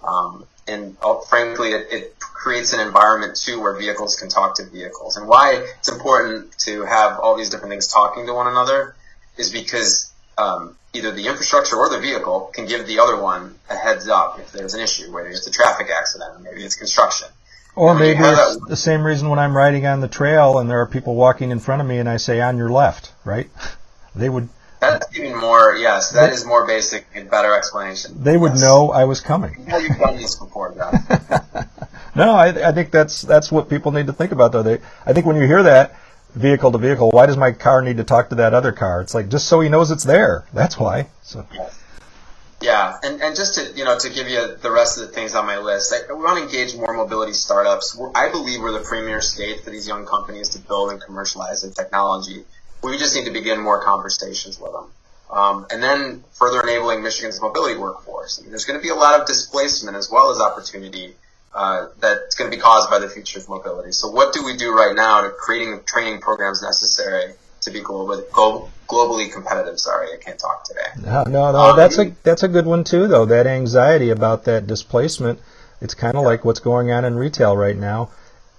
Um, 0.03 0.47
and 0.67 0.97
uh, 1.03 1.21
frankly, 1.21 1.71
it, 1.71 1.87
it, 1.91 2.17
creates 2.19 2.73
an 2.73 2.81
environment 2.81 3.37
too 3.37 3.61
where 3.61 3.73
vehicles 3.77 4.17
can 4.17 4.29
talk 4.29 4.57
to 4.57 4.65
vehicles. 4.65 5.17
And 5.17 5.29
why 5.29 5.65
it's 5.79 5.89
important 5.89 6.59
to 6.59 6.83
have 6.83 7.21
all 7.21 7.37
these 7.37 7.51
different 7.51 7.71
things 7.71 7.87
talking 7.87 8.27
to 8.27 8.35
one 8.35 8.49
another 8.49 8.97
is 9.37 9.53
because 9.53 10.13
um, 10.37 10.77
either 10.95 11.13
the 11.13 11.27
infrastructure 11.27 11.77
or 11.77 11.89
the 11.89 11.99
vehicle 11.99 12.51
can 12.53 12.67
give 12.67 12.87
the 12.87 12.99
other 12.99 13.21
one 13.21 13.55
a 13.71 13.77
heads 13.77 14.09
up 14.09 14.39
if 14.39 14.53
there's 14.53 14.75
an 14.75 14.81
issue, 14.81 15.13
whether 15.13 15.29
it's 15.29 15.47
a 15.47 15.51
traffic 15.51 15.89
accident, 15.91 16.31
or 16.37 16.39
maybe 16.41 16.65
it's 16.65 16.77
construction. 16.77 17.29
Or 17.75 17.95
maybe 17.95 18.19
it's 18.19 18.59
that, 18.59 18.69
the 18.69 18.77
same 18.77 19.03
reason 19.03 19.31
when 19.31 19.39
I'm 19.39 19.57
riding 19.57 19.87
on 19.87 20.01
the 20.01 20.09
trail 20.09 20.59
and 20.59 20.69
there 20.69 20.81
are 20.83 20.87
people 20.87 21.15
walking 21.15 21.51
in 21.51 21.59
front 21.59 21.81
of 21.81 21.89
me 21.89 21.97
and 21.97 22.09
I 22.09 22.19
say 22.19 22.41
on 22.41 22.59
your 22.59 22.71
left, 22.71 23.13
right? 23.25 23.51
They 24.15 24.29
would. 24.29 24.51
That's 24.79 25.17
even 25.17 25.41
more. 25.41 25.75
Yes, 25.75 26.11
that 26.11 26.27
they, 26.27 26.35
is 26.35 26.45
more 26.45 26.67
basic 26.67 27.07
and 27.15 27.31
better 27.31 27.57
explanation. 27.57 28.23
They 28.23 28.37
would 28.37 28.53
yes. 28.53 28.61
know 28.61 28.91
I 28.91 29.05
was 29.05 29.23
coming. 29.23 29.55
You've 29.59 29.99
done 29.99 30.19
this 30.19 30.35
before, 30.35 30.75
John. 30.75 30.93
no, 32.15 32.35
I, 32.35 32.69
I 32.69 32.73
think 32.73 32.91
that's 32.91 33.23
that's 33.23 33.51
what 33.51 33.71
people 33.71 33.91
need 33.91 34.09
to 34.09 34.13
think 34.13 34.33
about 34.33 34.53
though. 34.53 34.63
They, 34.63 34.81
I 35.07 35.15
think 35.15 35.25
when 35.25 35.37
you 35.37 35.47
hear 35.47 35.63
that, 35.63 35.97
vehicle 36.35 36.73
to 36.73 36.79
vehicle. 36.79 37.11
Why 37.11 37.27
does 37.27 37.37
my 37.37 37.53
car 37.53 37.83
need 37.83 37.99
to 37.99 38.05
talk 38.05 38.31
to 38.31 38.37
that 38.37 38.55
other 38.55 38.73
car? 38.73 39.01
It's 39.01 39.15
like 39.15 39.29
just 39.29 39.49
so 39.49 39.61
he 39.61 39.69
knows 39.69 39.91
it's 39.91 40.05
there. 40.05 40.45
That's 40.53 40.79
why. 40.79 41.09
So. 41.23 41.47
Yeah, 42.61 42.97
and, 43.03 43.21
and 43.21 43.35
just 43.35 43.57
to 43.57 43.77
you 43.77 43.85
know 43.85 43.99
to 43.99 44.09
give 44.09 44.29
you 44.29 44.57
the 44.57 44.71
rest 44.71 44.99
of 44.99 45.09
the 45.09 45.13
things 45.13 45.35
on 45.35 45.47
my 45.47 45.59
list, 45.59 45.93
I, 45.93 46.13
we 46.13 46.23
want 46.23 46.39
to 46.39 46.45
engage 46.45 46.77
more 46.77 46.95
mobility 46.95 47.33
startups. 47.33 47.97
We're, 47.97 48.13
I 48.15 48.31
believe 48.31 48.61
we're 48.61 48.73
the 48.73 48.85
premier 48.85 49.21
state 49.21 49.65
for 49.65 49.71
these 49.71 49.89
young 49.89 50.07
companies 50.07 50.51
to 50.51 50.61
build 50.61 50.91
and 50.91 51.01
commercialize 51.01 51.63
the 51.63 51.71
technology. 51.71 52.45
We 52.83 52.99
just 52.99 53.17
need 53.17 53.25
to 53.25 53.33
begin 53.33 53.61
more 53.61 53.83
conversations 53.83 54.61
with 54.61 54.73
them. 54.73 54.91
Um, 55.31 55.67
and 55.71 55.83
then 55.83 56.25
further 56.33 56.61
enabling 56.61 57.03
Michigan's 57.03 57.41
mobility 57.41 57.79
workforce. 57.79 58.39
I 58.39 58.43
mean, 58.43 58.51
there's 58.51 58.67
going 58.67 58.79
to 58.79 58.83
be 58.83 58.91
a 58.91 58.95
lot 58.95 59.19
of 59.19 59.27
displacement 59.27 59.97
as 59.97 60.11
well 60.11 60.31
as 60.31 60.39
opportunity 60.39 61.15
uh, 61.55 61.89
that's 62.01 62.35
going 62.35 62.51
to 62.51 62.57
be 62.57 62.61
caused 62.61 62.91
by 62.91 62.99
the 62.99 63.09
future 63.09 63.39
of 63.39 63.49
mobility. 63.49 63.93
So 63.93 64.11
what 64.11 64.33
do 64.33 64.45
we 64.45 64.57
do 64.57 64.73
right 64.73 64.95
now 64.95 65.23
to 65.23 65.31
creating 65.31 65.81
training 65.87 66.21
programs 66.21 66.63
necessary 66.63 67.35
to 67.63 67.71
be 67.71 67.81
globally, 67.81 68.27
globally 68.29 69.31
competitive? 69.33 69.79
Sorry, 69.79 70.09
I 70.13 70.17
can't 70.17 70.39
talk 70.39 70.65
today. 70.65 70.81
No, 71.05 71.25
no, 71.25 71.53
no. 71.53 71.59
Um, 71.59 71.77
that's 71.77 71.99
a 71.99 72.15
that's 72.23 72.43
a 72.43 72.49
good 72.49 72.67
one 72.67 72.85
too, 72.85 73.07
though. 73.07 73.27
That 73.27 73.47
anxiety 73.47 74.11
about 74.11 74.45
that 74.45 74.67
displacement. 74.67 75.41
It's 75.81 75.95
kind 75.95 76.17
of 76.17 76.23
yeah. 76.23 76.29
like 76.29 76.45
what's 76.45 76.61
going 76.61 76.91
on 76.91 77.05
in 77.05 77.17
retail 77.17 77.57
right 77.57 77.77
now. 77.77 78.11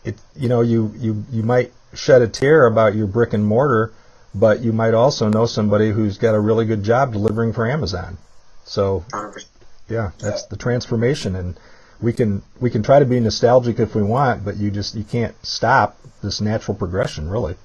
It 0.04 0.16
you 0.36 0.50
know 0.50 0.62
you 0.62 0.94
you 0.98 1.26
you 1.32 1.42
might 1.42 1.72
shed 1.94 2.22
a 2.22 2.28
tear 2.28 2.66
about 2.66 2.96
your 2.96 3.08
brick 3.08 3.34
and 3.34 3.46
mortar, 3.46 3.92
but 4.36 4.60
you 4.62 4.72
might 4.72 4.94
also 4.94 5.30
know 5.30 5.46
somebody 5.46 5.92
who's 5.92 6.18
got 6.18 6.36
a 6.36 6.40
really 6.40 6.66
good 6.66 6.84
job 6.84 7.14
delivering 7.14 7.54
for 7.54 7.70
Amazon. 7.70 8.18
So 8.66 9.06
100%. 9.10 9.46
yeah, 9.90 10.12
that's 10.20 10.42
yeah. 10.42 10.48
the 10.50 10.58
transformation 10.58 11.36
and 11.36 11.58
we 12.04 12.14
can 12.14 12.44
we 12.60 12.70
can 12.70 12.84
try 12.84 13.00
to 13.00 13.06
be 13.06 13.20
nostalgic 13.20 13.80
if 13.80 13.96
we 13.96 14.04
want, 14.04 14.44
but 14.44 14.58
you 14.58 14.70
just 14.70 14.94
you 14.94 15.06
can't 15.06 15.34
stop 15.46 15.98
this 16.22 16.42
natural 16.42 16.76
progression, 16.76 17.30
really. 17.30 17.56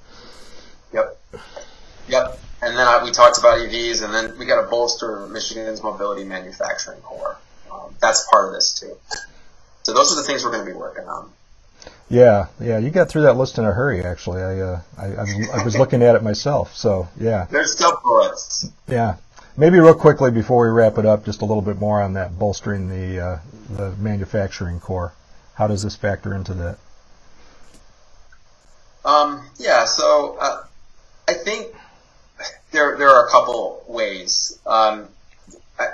Yep. 0.93 1.19
Yep. 2.07 2.39
And 2.61 2.77
then 2.77 2.87
I, 2.87 3.03
we 3.03 3.11
talked 3.11 3.37
about 3.37 3.59
EVs, 3.59 4.03
and 4.03 4.13
then 4.13 4.37
we 4.39 4.45
got 4.45 4.61
to 4.61 4.67
bolster 4.67 5.27
Michigan's 5.27 5.83
mobility 5.83 6.23
manufacturing 6.23 6.99
core. 7.01 7.37
Um, 7.71 7.93
that's 8.01 8.27
part 8.31 8.47
of 8.47 8.53
this 8.53 8.73
too. 8.73 8.97
So 9.83 9.93
those 9.93 10.11
are 10.13 10.15
the 10.15 10.23
things 10.23 10.43
we're 10.43 10.51
going 10.51 10.65
to 10.65 10.71
be 10.71 10.77
working 10.77 11.05
on. 11.05 11.31
Yeah, 12.09 12.47
yeah, 12.59 12.79
you 12.79 12.89
got 12.89 13.09
through 13.09 13.23
that 13.23 13.37
list 13.37 13.57
in 13.59 13.65
a 13.65 13.71
hurry. 13.71 14.03
Actually, 14.03 14.41
I 14.41 14.59
uh, 14.59 14.81
I, 14.97 15.05
I, 15.59 15.63
was 15.63 15.77
looking 15.79 16.01
at 16.01 16.15
it 16.15 16.23
myself. 16.23 16.75
So 16.75 17.07
yeah. 17.19 17.45
There's 17.51 17.73
still 17.73 17.99
bullets. 18.03 18.67
Yeah, 18.87 19.17
maybe 19.59 19.77
real 19.77 19.93
quickly 19.93 20.31
before 20.31 20.65
we 20.65 20.71
wrap 20.71 20.97
it 20.97 21.05
up, 21.05 21.25
just 21.25 21.41
a 21.41 21.45
little 21.45 21.61
bit 21.61 21.77
more 21.77 22.01
on 22.01 22.13
that 22.13 22.39
bolstering 22.39 22.87
the 22.87 23.19
uh, 23.19 23.39
the 23.69 23.91
manufacturing 23.97 24.79
core. 24.79 25.13
How 25.55 25.67
does 25.67 25.83
this 25.83 25.95
factor 25.95 26.33
into 26.33 26.53
that? 26.53 26.77
Um, 29.03 29.45
yeah, 29.57 29.85
so 29.85 30.37
uh, 30.39 30.63
I 31.27 31.33
think 31.33 31.75
there 32.71 32.97
there 32.97 33.09
are 33.09 33.27
a 33.27 33.29
couple 33.29 33.83
ways. 33.87 34.57
Um, 34.65 35.09
I, 35.77 35.87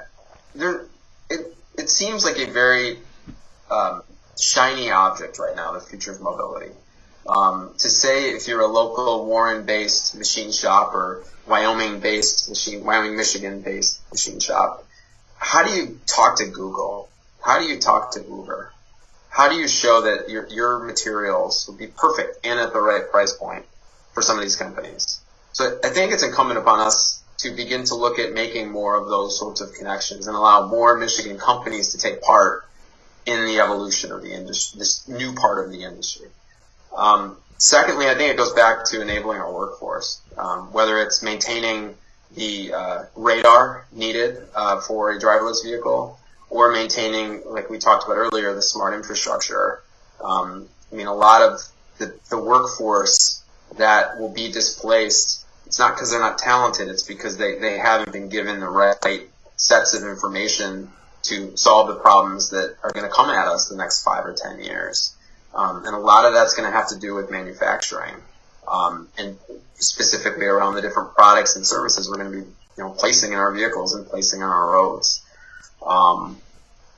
there, 0.53 0.85
it 1.29 1.57
it 1.77 1.89
seems 1.89 2.23
like 2.23 2.37
a 2.37 2.51
very 2.51 2.99
um, 3.71 4.03
shiny 4.39 4.91
object 4.91 5.39
right 5.39 5.55
now, 5.55 5.73
the 5.73 5.81
future 5.81 6.11
of 6.11 6.21
mobility. 6.21 6.71
Um, 7.27 7.73
to 7.79 7.89
say 7.89 8.29
if 8.35 8.47
you're 8.47 8.61
a 8.61 8.67
local 8.67 9.25
Warren-based 9.25 10.15
machine 10.15 10.51
shop 10.51 10.93
or 10.93 11.23
Wyoming-based 11.47 12.49
machine, 12.49 12.83
Wyoming, 12.83 13.15
Michigan-based 13.15 13.99
machine 14.11 14.39
shop, 14.39 14.85
how 15.37 15.63
do 15.63 15.71
you 15.71 15.99
talk 16.07 16.37
to 16.37 16.45
Google? 16.45 17.09
How 17.41 17.59
do 17.59 17.65
you 17.65 17.79
talk 17.79 18.11
to 18.11 18.21
Uber? 18.21 18.71
How 19.29 19.49
do 19.49 19.55
you 19.55 19.67
show 19.67 20.01
that 20.01 20.29
your, 20.29 20.47
your 20.47 20.79
materials 20.79 21.67
will 21.67 21.75
be 21.75 21.87
perfect 21.87 22.45
and 22.45 22.59
at 22.59 22.73
the 22.73 22.79
right 22.79 23.09
price 23.11 23.33
point 23.33 23.65
for 24.13 24.21
some 24.21 24.37
of 24.37 24.43
these 24.43 24.55
companies? 24.55 25.19
So 25.51 25.77
I 25.83 25.89
think 25.89 26.13
it's 26.13 26.23
incumbent 26.23 26.57
upon 26.57 26.79
us 26.79 27.21
to 27.39 27.51
begin 27.51 27.83
to 27.85 27.95
look 27.95 28.17
at 28.17 28.33
making 28.33 28.71
more 28.71 28.99
of 28.99 29.07
those 29.07 29.37
sorts 29.37 29.61
of 29.61 29.73
connections 29.73 30.27
and 30.27 30.35
allow 30.35 30.67
more 30.67 30.97
Michigan 30.97 31.37
companies 31.37 31.89
to 31.89 31.97
take 31.97 32.21
part 32.21 32.65
in 33.25 33.45
the 33.45 33.59
evolution 33.59 34.11
of 34.11 34.21
the 34.21 34.33
industry, 34.33 34.79
this 34.79 35.07
new 35.07 35.33
part 35.33 35.65
of 35.65 35.71
the 35.71 35.83
industry. 35.83 36.27
Um, 36.95 37.37
secondly, 37.57 38.07
I 38.07 38.15
think 38.15 38.31
it 38.31 38.37
goes 38.37 38.53
back 38.53 38.85
to 38.85 39.01
enabling 39.01 39.39
our 39.39 39.53
workforce, 39.53 40.21
um, 40.37 40.71
whether 40.73 40.99
it's 40.99 41.23
maintaining 41.23 41.95
the 42.35 42.73
uh, 42.73 43.03
radar 43.15 43.85
needed 43.91 44.37
uh, 44.55 44.81
for 44.81 45.11
a 45.11 45.19
driverless 45.19 45.63
vehicle, 45.63 46.19
or 46.49 46.71
maintaining, 46.71 47.41
like 47.45 47.69
we 47.69 47.77
talked 47.77 48.05
about 48.05 48.17
earlier, 48.17 48.53
the 48.53 48.61
smart 48.61 48.93
infrastructure. 48.93 49.81
Um, 50.23 50.67
I 50.91 50.95
mean, 50.95 51.07
a 51.07 51.13
lot 51.13 51.41
of 51.41 51.61
the, 51.97 52.13
the 52.29 52.37
workforce 52.37 53.43
that 53.77 54.19
will 54.19 54.29
be 54.29 54.51
displaced, 54.51 55.45
it's 55.65 55.79
not 55.79 55.95
because 55.95 56.11
they're 56.11 56.19
not 56.19 56.37
talented, 56.37 56.87
it's 56.89 57.03
because 57.03 57.37
they, 57.37 57.57
they 57.57 57.77
haven't 57.77 58.11
been 58.11 58.29
given 58.29 58.59
the 58.59 58.69
right 58.69 58.97
sets 59.55 59.93
of 59.93 60.03
information 60.03 60.91
to 61.23 61.55
solve 61.57 61.87
the 61.87 61.95
problems 61.95 62.51
that 62.51 62.75
are 62.83 62.91
going 62.91 63.05
to 63.05 63.11
come 63.11 63.29
at 63.29 63.47
us 63.47 63.69
the 63.69 63.75
next 63.75 64.03
five 64.03 64.25
or 64.25 64.33
ten 64.33 64.61
years. 64.61 65.14
Um, 65.55 65.85
and 65.85 65.95
a 65.95 65.99
lot 65.99 66.25
of 66.25 66.33
that's 66.33 66.53
going 66.53 66.69
to 66.69 66.77
have 66.77 66.89
to 66.89 66.99
do 66.99 67.15
with 67.15 67.31
manufacturing, 67.31 68.15
um, 68.67 69.07
and 69.17 69.37
specifically 69.75 70.45
around 70.45 70.75
the 70.75 70.81
different 70.81 71.13
products 71.15 71.55
and 71.55 71.65
services 71.65 72.09
we're 72.09 72.17
going 72.17 72.31
to 72.31 72.37
be, 72.39 72.43
you 72.77 72.83
know, 72.83 72.89
placing 72.89 73.31
in 73.31 73.39
our 73.39 73.53
vehicles 73.53 73.95
and 73.95 74.05
placing 74.05 74.43
on 74.43 74.49
our 74.49 74.73
roads. 74.73 75.21
Um, 75.85 76.37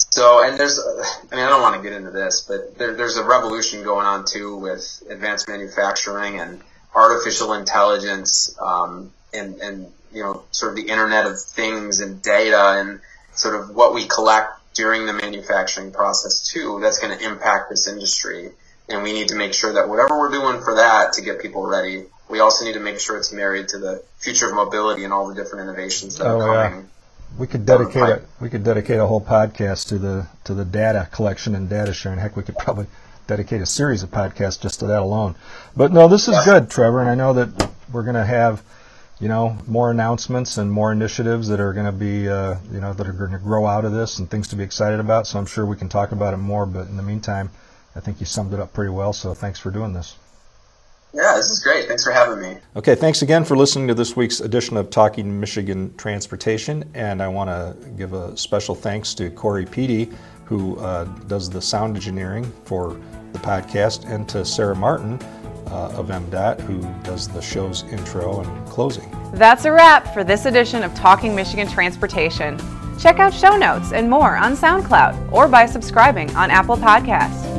so, 0.09 0.43
and 0.43 0.57
there's, 0.57 0.79
I 0.79 1.35
mean, 1.35 1.45
I 1.45 1.49
don't 1.49 1.61
want 1.61 1.75
to 1.75 1.87
get 1.87 1.95
into 1.95 2.09
this, 2.09 2.41
but 2.47 2.77
there, 2.79 2.95
there's 2.95 3.17
a 3.17 3.23
revolution 3.23 3.83
going 3.83 4.07
on 4.07 4.25
too 4.25 4.55
with 4.55 5.03
advanced 5.09 5.47
manufacturing 5.47 6.39
and 6.39 6.61
artificial 6.95 7.53
intelligence, 7.53 8.57
um, 8.59 9.11
and, 9.33 9.59
and, 9.61 9.91
you 10.11 10.23
know, 10.23 10.43
sort 10.49 10.71
of 10.71 10.77
the 10.77 10.89
internet 10.89 11.27
of 11.27 11.39
things 11.39 11.99
and 11.99 12.23
data 12.23 12.79
and 12.79 13.01
sort 13.33 13.53
of 13.53 13.75
what 13.75 13.93
we 13.93 14.07
collect 14.07 14.56
during 14.77 15.07
the 15.07 15.13
manufacturing 15.13 15.91
process 15.91 16.39
too, 16.39 16.79
that's 16.81 16.99
going 16.99 17.17
to 17.17 17.25
impact 17.25 17.69
this 17.69 17.87
industry. 17.87 18.51
And 18.87 19.03
we 19.03 19.11
need 19.11 19.29
to 19.29 19.35
make 19.35 19.53
sure 19.53 19.73
that 19.73 19.89
whatever 19.89 20.17
we're 20.17 20.31
doing 20.31 20.61
for 20.61 20.75
that 20.75 21.13
to 21.13 21.21
get 21.21 21.41
people 21.41 21.65
ready, 21.65 22.05
we 22.29 22.39
also 22.39 22.63
need 22.63 22.73
to 22.73 22.79
make 22.79 22.99
sure 22.99 23.17
it's 23.17 23.33
married 23.33 23.69
to 23.69 23.79
the 23.79 24.03
future 24.19 24.47
of 24.47 24.53
mobility 24.53 25.03
and 25.03 25.11
all 25.11 25.27
the 25.27 25.35
different 25.35 25.67
innovations 25.67 26.17
that 26.17 26.27
oh, 26.27 26.39
are 26.39 26.69
coming. 26.69 26.89
We 27.37 27.47
could 27.47 27.65
dedicate 27.65 28.03
a 28.03 28.21
we 28.39 28.49
could 28.49 28.63
dedicate 28.63 28.99
a 28.99 29.05
whole 29.05 29.19
podcast 29.19 29.89
to 29.89 29.97
the 29.97 30.27
to 30.45 30.53
the 30.53 30.63
data 30.63 31.09
collection 31.11 31.55
and 31.55 31.69
data 31.69 31.93
sharing. 31.93 32.19
Heck, 32.19 32.37
we 32.37 32.43
could 32.43 32.57
probably 32.57 32.87
dedicate 33.27 33.61
a 33.61 33.65
series 33.65 34.03
of 34.03 34.11
podcasts 34.11 34.61
just 34.61 34.79
to 34.79 34.87
that 34.87 35.01
alone. 35.01 35.35
But 35.75 35.91
no, 35.91 36.07
this 36.07 36.29
is 36.29 36.35
yeah. 36.35 36.45
good, 36.45 36.69
Trevor, 36.69 37.01
and 37.01 37.09
I 37.09 37.15
know 37.15 37.33
that 37.33 37.69
we're 37.91 38.03
going 38.03 38.15
to 38.15 38.25
have 38.25 38.63
you 39.19 39.27
know 39.27 39.57
more 39.67 39.89
announcements 39.91 40.57
and 40.57 40.71
more 40.71 40.91
initiatives 40.91 41.47
that 41.47 41.59
are 41.59 41.73
going 41.73 41.85
to 41.85 41.91
be 41.91 42.29
uh, 42.29 42.55
you 42.71 42.79
know 42.79 42.93
that 42.93 43.07
are 43.07 43.13
going 43.13 43.31
to 43.31 43.39
grow 43.39 43.65
out 43.65 43.85
of 43.85 43.91
this 43.91 44.19
and 44.19 44.29
things 44.29 44.47
to 44.49 44.55
be 44.55 44.63
excited 44.63 44.99
about. 44.99 45.27
So 45.27 45.39
I'm 45.39 45.45
sure 45.45 45.65
we 45.65 45.75
can 45.75 45.89
talk 45.89 46.11
about 46.11 46.33
it 46.33 46.37
more. 46.37 46.65
But 46.65 46.87
in 46.87 46.97
the 46.97 47.03
meantime, 47.03 47.49
I 47.95 47.99
think 47.99 48.19
you 48.19 48.25
summed 48.25 48.53
it 48.53 48.59
up 48.59 48.73
pretty 48.73 48.91
well. 48.91 49.13
So 49.13 49.33
thanks 49.33 49.59
for 49.59 49.71
doing 49.71 49.93
this. 49.93 50.15
Yeah, 51.13 51.35
this 51.35 51.49
is 51.49 51.59
great. 51.63 51.87
Thanks 51.87 52.03
for 52.03 52.11
having 52.11 52.39
me. 52.39 52.57
Okay, 52.75 52.93
thanks 52.93 53.21
again 53.21 53.43
for 53.43 53.55
listening 53.57 53.87
to 53.87 53.93
this 53.93 54.15
week's 54.15 54.39
edition 54.39 54.77
of 54.77 54.89
Talking 54.89 55.39
Michigan 55.39 55.95
Transportation. 55.97 56.89
And 56.93 57.23
I 57.23 57.27
want 57.27 57.49
to 57.49 57.89
give 57.97 58.13
a 58.13 58.35
special 58.37 58.75
thanks 58.75 59.15
to 59.15 59.31
Corey 59.31 59.65
Peedy, 59.65 60.13
who 60.45 60.77
uh, 60.77 61.05
does 61.27 61.49
the 61.49 61.61
sound 61.61 61.95
engineering 61.95 62.51
for 62.65 62.99
the 63.31 63.39
podcast, 63.39 64.05
and 64.05 64.27
to 64.29 64.45
Sarah 64.45 64.75
Martin 64.75 65.17
uh, 65.71 65.91
of 65.97 66.07
MDOT, 66.07 66.61
who 66.61 66.81
does 67.03 67.27
the 67.27 67.41
show's 67.41 67.83
intro 67.91 68.41
and 68.41 68.67
closing. 68.67 69.09
That's 69.33 69.65
a 69.65 69.71
wrap 69.71 70.13
for 70.13 70.23
this 70.23 70.45
edition 70.45 70.83
of 70.83 70.93
Talking 70.95 71.35
Michigan 71.35 71.67
Transportation. 71.67 72.59
Check 72.99 73.19
out 73.19 73.33
show 73.33 73.57
notes 73.57 73.91
and 73.93 74.09
more 74.09 74.35
on 74.37 74.55
SoundCloud 74.55 75.31
or 75.31 75.47
by 75.47 75.65
subscribing 75.65 76.35
on 76.35 76.49
Apple 76.49 76.77
Podcasts. 76.77 77.56